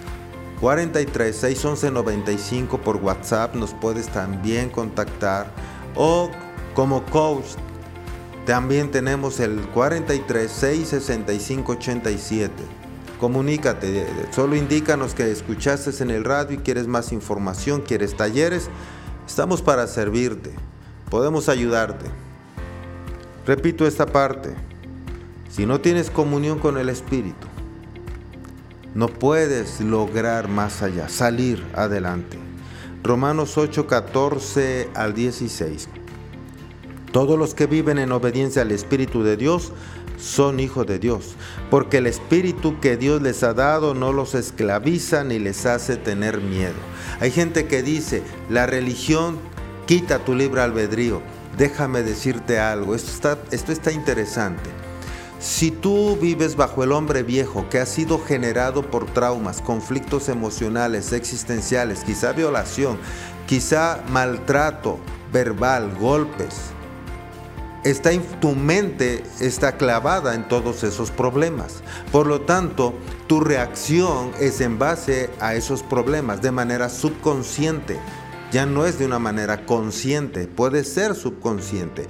43 0.61 1.35
611 1.35 1.91
95 1.93 2.79
por 2.79 2.97
WhatsApp 2.97 3.55
nos 3.55 3.73
puedes 3.75 4.09
también 4.09 4.71
contactar 4.71 5.51
o 5.95 6.31
como 6.75 7.05
coach 7.07 7.47
también 8.49 8.91
tenemos 8.91 9.41
el 9.41 9.61
43 9.69 10.51
665 10.51 11.73
87. 11.73 12.53
Comunícate, 13.21 14.07
solo 14.31 14.57
indícanos 14.57 15.13
que 15.13 15.31
escuchaste 15.31 15.91
en 16.03 16.11
el 16.11 16.25
radio 16.25 16.57
y 16.57 16.63
quieres 16.63 16.87
más 16.87 17.13
información, 17.13 17.83
quieres 17.83 18.17
talleres 18.17 18.71
Estamos 19.27 19.61
para 19.61 19.87
servirte, 19.87 20.51
podemos 21.11 21.51
ayudarte. 21.51 22.07
Repito 23.47 23.87
esta 23.87 24.07
parte, 24.07 24.55
si 25.51 25.67
no 25.67 25.83
tienes 25.83 26.11
comunión 26.11 26.59
con 26.59 26.79
el 26.79 26.89
Espíritu, 26.89 27.47
no 28.95 29.09
puedes 29.09 29.83
lograr 29.83 30.49
más 30.49 30.83
allá, 30.83 31.11
salir 31.11 31.63
adelante. 31.75 32.39
Romanos 33.05 33.59
8, 33.59 33.87
14 33.87 34.89
al 34.95 35.13
16. 35.13 35.91
Todos 37.13 37.39
los 37.39 37.55
que 37.55 37.67
viven 37.67 37.99
en 37.99 38.13
obediencia 38.13 38.63
al 38.63 38.71
Espíritu 38.71 39.23
de 39.23 39.37
Dios 39.37 39.73
son 40.19 40.61
hijos 40.61 40.87
de 40.87 40.99
Dios, 40.99 41.37
porque 41.71 41.99
el 41.99 42.07
Espíritu 42.07 42.81
que 42.81 42.97
Dios 42.97 43.23
les 43.23 43.43
ha 43.43 43.55
dado 43.55 43.95
no 43.95 44.13
los 44.13 44.35
esclaviza 44.35 45.25
ni 45.25 45.39
les 45.39 45.65
hace 45.65 45.97
tener 45.97 46.41
miedo. 46.41 46.75
Hay 47.21 47.31
gente 47.31 47.67
que 47.67 47.83
dice, 47.83 48.23
la 48.51 48.67
religión 48.67 49.39
quita 49.87 50.19
tu 50.19 50.35
libre 50.35 50.61
albedrío. 50.61 51.23
Déjame 51.57 52.03
decirte 52.03 52.59
algo, 52.59 52.95
esto 52.95 53.37
está, 53.51 53.91
interesante. 53.91 54.71
Si 55.41 55.71
tú 55.71 56.17
vives 56.21 56.57
bajo 56.57 56.85
el 56.85 56.93
hombre 56.93 57.23
viejo 57.23 57.69
que 57.71 57.79
ha 57.79 57.87
sido 57.87 58.19
generado 58.19 58.83
por 58.83 59.07
traumas, 59.07 59.61
conflictos 59.61 60.29
emocionales, 60.29 61.13
existenciales, 61.13 62.05
quizá 62.05 62.33
violación, 62.33 62.99
quizá 63.47 64.05
maltrato 64.11 64.99
verbal, 65.33 65.97
golpes, 65.99 66.73
está 67.85 68.11
tu 68.41 68.55
mente 68.55 69.23
está 69.41 69.77
clavada 69.77 70.35
en 70.35 70.49
todos 70.49 70.85
esos 70.85 71.11
problemas. 71.11 71.83
Por 72.13 72.27
lo 72.27 72.43
tanto, 72.43 72.95
tu 73.27 73.41
reacción 73.41 74.33
es 74.41 74.61
en 74.61 74.79
base 74.79 75.31
a 75.41 75.55
esos 75.55 75.83
problemas 75.83 76.43
de 76.43 76.51
manera 76.51 76.89
subconsciente. 76.89 77.99
Ya 78.51 78.67
no 78.67 78.87
es 78.87 78.99
de 78.99 79.07
una 79.07 79.19
manera 79.19 79.67
consciente, 79.67 80.47
puede 80.47 80.85
ser 80.85 81.15
subconsciente. 81.15 82.09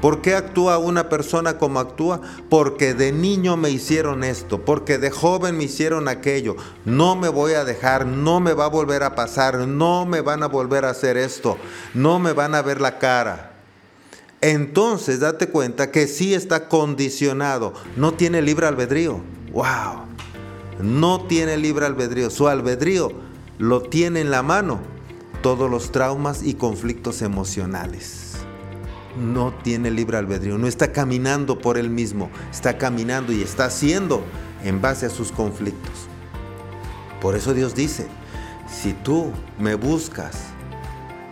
¿Por 0.00 0.22
qué 0.22 0.36
actúa 0.36 0.78
una 0.78 1.08
persona 1.08 1.58
como 1.58 1.80
actúa? 1.80 2.20
Porque 2.48 2.94
de 2.94 3.10
niño 3.10 3.56
me 3.56 3.70
hicieron 3.70 4.22
esto, 4.22 4.64
porque 4.64 4.98
de 4.98 5.10
joven 5.10 5.56
me 5.56 5.64
hicieron 5.64 6.06
aquello. 6.06 6.54
No 6.84 7.16
me 7.16 7.28
voy 7.28 7.54
a 7.54 7.64
dejar, 7.64 8.06
no 8.06 8.38
me 8.38 8.52
va 8.52 8.66
a 8.66 8.68
volver 8.68 9.02
a 9.02 9.16
pasar, 9.16 9.66
no 9.66 10.06
me 10.06 10.20
van 10.20 10.44
a 10.44 10.46
volver 10.46 10.84
a 10.84 10.90
hacer 10.90 11.16
esto, 11.16 11.58
no 11.94 12.20
me 12.20 12.32
van 12.32 12.54
a 12.54 12.62
ver 12.62 12.80
la 12.80 12.98
cara 12.98 13.47
entonces 14.40 15.20
date 15.20 15.48
cuenta 15.48 15.90
que 15.90 16.06
sí 16.06 16.34
está 16.34 16.68
condicionado, 16.68 17.74
no 17.96 18.14
tiene 18.14 18.42
libre 18.42 18.66
albedrío. 18.66 19.20
¡Wow! 19.52 20.06
No 20.80 21.22
tiene 21.26 21.56
libre 21.56 21.86
albedrío. 21.86 22.30
Su 22.30 22.46
albedrío 22.48 23.12
lo 23.58 23.82
tiene 23.82 24.20
en 24.20 24.30
la 24.30 24.42
mano 24.42 24.78
todos 25.42 25.70
los 25.70 25.90
traumas 25.90 26.42
y 26.42 26.54
conflictos 26.54 27.22
emocionales. 27.22 28.34
No 29.20 29.52
tiene 29.52 29.90
libre 29.90 30.16
albedrío, 30.16 30.58
no 30.58 30.68
está 30.68 30.92
caminando 30.92 31.58
por 31.58 31.76
él 31.76 31.90
mismo, 31.90 32.30
está 32.52 32.78
caminando 32.78 33.32
y 33.32 33.42
está 33.42 33.64
haciendo 33.64 34.22
en 34.62 34.80
base 34.80 35.06
a 35.06 35.10
sus 35.10 35.32
conflictos. 35.32 36.06
Por 37.20 37.34
eso 37.34 37.52
Dios 37.52 37.74
dice, 37.74 38.06
si 38.70 38.92
tú 38.92 39.32
me 39.58 39.74
buscas, 39.74 40.36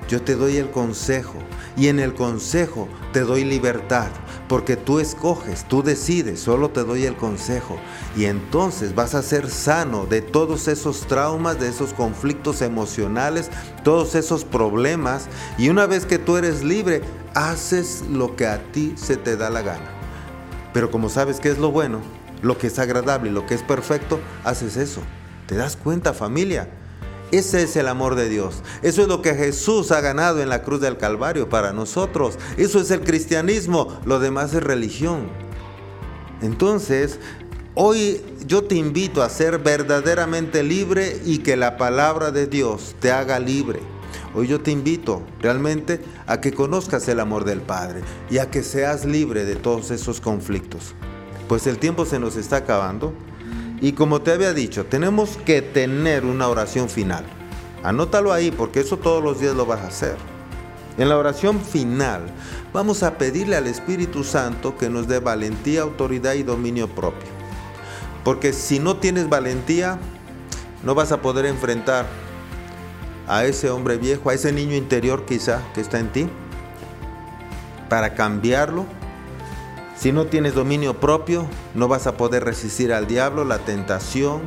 yo 0.09 0.21
te 0.23 0.35
doy 0.35 0.57
el 0.57 0.71
consejo 0.71 1.35
y 1.77 1.89
en 1.89 2.01
el 2.01 2.15
consejo 2.15 2.89
te 3.13 3.21
doy 3.21 3.45
libertad, 3.45 4.09
porque 4.49 4.77
tú 4.77 4.99
escoges, 4.99 5.65
tú 5.65 5.83
decides, 5.83 6.41
solo 6.41 6.71
te 6.71 6.85
doy 6.85 7.05
el 7.05 7.17
consejo. 7.17 7.79
Y 8.17 8.25
entonces 8.25 8.95
vas 8.95 9.15
a 9.15 9.23
ser 9.23 9.51
sano 9.51 10.07
de 10.07 10.23
todos 10.23 10.69
esos 10.69 11.07
traumas, 11.07 11.61
de 11.61 11.69
esos 11.69 11.93
conflictos 11.93 12.63
emocionales, 12.63 13.51
todos 13.85 14.15
esos 14.15 14.45
problemas. 14.45 15.29
Y 15.59 15.69
una 15.69 15.87
vez 15.87 16.07
que 16.07 16.19
tú 16.19 16.37
eres 16.37 16.65
libre, 16.65 17.03
haces 17.35 18.05
lo 18.11 18.37
que 18.37 18.47
a 18.47 18.63
ti 18.73 18.95
se 18.97 19.17
te 19.17 19.37
da 19.37 19.51
la 19.51 19.63
gana. 19.63 19.91
Pero 20.73 20.91
como 20.91 21.09
sabes 21.09 21.41
que 21.41 21.51
es 21.51 21.59
lo 21.59 21.71
bueno, 21.71 22.01
lo 22.43 22.59
que 22.59 22.69
es 22.69 22.79
agradable 22.79 23.31
y 23.31 23.33
lo 23.33 23.47
que 23.47 23.55
es 23.55 23.63
perfecto, 23.63 24.21
haces 24.45 24.77
eso. 24.77 25.01
¿Te 25.47 25.57
das 25.57 25.77
cuenta 25.77 26.13
familia? 26.13 26.69
Ese 27.33 27.63
es 27.63 27.77
el 27.77 27.89
amor 27.89 28.15
de 28.15 28.29
Dios. 28.29 28.63
Eso 28.83 29.03
es 29.03 29.09
lo 29.09 29.21
que 29.21 29.35
Jesús 29.35 29.91
ha 29.91 30.01
ganado 30.01 30.41
en 30.41 30.49
la 30.49 30.63
cruz 30.63 30.81
del 30.81 30.97
Calvario 30.97 31.49
para 31.49 31.73
nosotros. 31.73 32.39
Eso 32.57 32.81
es 32.81 32.91
el 32.91 33.01
cristianismo. 33.01 33.99
Lo 34.05 34.21
demás 34.21 34.55
es 34.55 34.63
religión. 34.63 35.29
Entonces, 36.41 37.19
hoy 37.75 38.21
yo 38.47 38.65
te 38.65 38.77
invito 38.77 39.23
a 39.23 39.29
ser 39.29 39.59
verdaderamente 39.59 40.63
libre 40.63 41.21
y 41.25 41.39
que 41.39 41.57
la 41.57 41.77
palabra 41.77 42.31
de 42.31 42.47
Dios 42.47 42.95
te 43.01 43.11
haga 43.11 43.41
libre. 43.41 43.81
Hoy 44.35 44.47
yo 44.47 44.61
te 44.61 44.71
invito 44.71 45.23
realmente 45.41 46.01
a 46.27 46.41
que 46.41 46.53
conozcas 46.53 47.09
el 47.09 47.21
amor 47.21 47.45
del 47.45 47.61
Padre 47.61 48.03
y 48.31 48.39
a 48.39 48.51
que 48.51 48.63
seas 48.63 49.05
libre 49.05 49.45
de 49.45 49.57
todos 49.57 49.91
esos 49.91 50.21
conflictos. 50.21 50.95
Pues 51.49 51.67
el 51.67 51.79
tiempo 51.79 52.05
se 52.05 52.19
nos 52.19 52.37
está 52.37 52.57
acabando. 52.57 53.15
Y 53.81 53.93
como 53.93 54.23
te 54.23 54.33
había 54.33 54.53
dicho, 54.53 54.87
tenemos 54.87 55.37
que 55.45 55.61
tener 55.63 56.25
una 56.25 56.49
oración 56.49 56.89
final. 56.89 57.25
Anótalo 57.83 58.33
ahí 58.33 58.51
porque 58.51 58.81
eso 58.81 58.97
todos 58.97 59.23
los 59.23 59.41
días 59.41 59.55
lo 59.55 59.67
vas 59.67 59.81
a 59.81 59.89
hacer. 59.89 60.17
En 60.99 61.11
la 61.11 61.19
oración 61.19 61.61
final 61.61 62.23
vamos 62.73 63.03
a 63.03 63.19
pedirle 63.19 63.57
al 63.57 63.67
Espíritu 63.67 64.25
Santo 64.25 64.79
que 64.79 64.89
nos 64.89 65.09
dé 65.09 65.19
valentía, 65.19 65.83
autoridad 65.83 66.35
y 66.35 66.43
dominio 66.43 66.89
propio. 66.89 67.29
Porque 68.25 68.53
si 68.53 68.79
no 68.79 68.97
tienes 68.97 69.29
valentía, 69.29 69.99
no 70.83 70.95
vas 70.95 71.13
a 71.13 71.21
poder 71.21 71.45
enfrentar 71.45 72.07
a 73.29 73.45
ese 73.45 73.71
hombre 73.71 73.99
viejo, 73.99 74.31
a 74.31 74.35
ese 74.35 74.53
niño 74.53 74.75
interior 74.75 75.27
quizá 75.27 75.63
que 75.75 75.81
está 75.81 75.99
en 75.99 76.11
ti, 76.13 76.29
para 77.89 78.15
cambiarlo 78.15 78.87
si 79.97 80.13
no 80.13 80.27
tienes 80.27 80.55
dominio 80.55 81.01
propio, 81.01 81.47
no 81.75 81.89
vas 81.89 82.07
a 82.07 82.17
poder 82.17 82.45
resistir 82.45 82.93
al 82.93 83.07
diablo, 83.07 83.45
la 83.45 83.59
tentación 83.59 84.43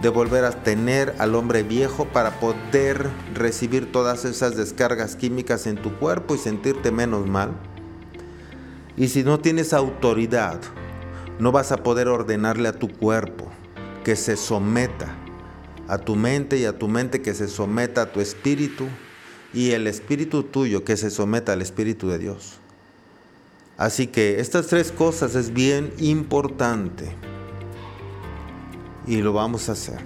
de 0.00 0.08
volver 0.08 0.44
a 0.44 0.52
tener 0.62 1.14
al 1.18 1.34
hombre 1.34 1.62
viejo 1.62 2.06
para 2.06 2.38
poder 2.38 3.08
recibir 3.34 3.90
todas 3.90 4.24
esas 4.24 4.56
descargas 4.56 5.16
químicas 5.16 5.66
en 5.66 5.76
tu 5.76 5.92
cuerpo 5.98 6.34
y 6.34 6.38
sentirte 6.38 6.90
menos 6.92 7.26
mal. 7.26 7.50
Y 8.96 9.08
si 9.08 9.24
no 9.24 9.40
tienes 9.40 9.72
autoridad, 9.72 10.60
no 11.38 11.52
vas 11.52 11.72
a 11.72 11.82
poder 11.82 12.08
ordenarle 12.08 12.68
a 12.68 12.78
tu 12.78 12.88
cuerpo 12.88 13.50
que 14.04 14.16
se 14.16 14.36
someta 14.36 15.08
a 15.88 15.98
tu 15.98 16.14
mente 16.14 16.56
y 16.56 16.64
a 16.64 16.78
tu 16.78 16.86
mente 16.86 17.20
que 17.20 17.34
se 17.34 17.48
someta 17.48 18.02
a 18.02 18.12
tu 18.12 18.20
espíritu 18.20 18.86
y 19.52 19.72
el 19.72 19.88
espíritu 19.88 20.44
tuyo 20.44 20.84
que 20.84 20.96
se 20.96 21.10
someta 21.10 21.52
al 21.52 21.62
espíritu 21.62 22.08
de 22.08 22.20
Dios. 22.20 22.60
Así 23.80 24.08
que 24.08 24.40
estas 24.40 24.66
tres 24.66 24.92
cosas 24.92 25.34
es 25.34 25.54
bien 25.54 25.90
importante 26.00 27.16
y 29.06 29.22
lo 29.22 29.32
vamos 29.32 29.70
a 29.70 29.72
hacer. 29.72 30.00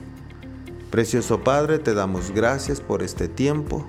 Precioso 0.92 1.42
Padre, 1.42 1.80
te 1.80 1.92
damos 1.92 2.30
gracias 2.30 2.80
por 2.80 3.02
este 3.02 3.26
tiempo. 3.26 3.84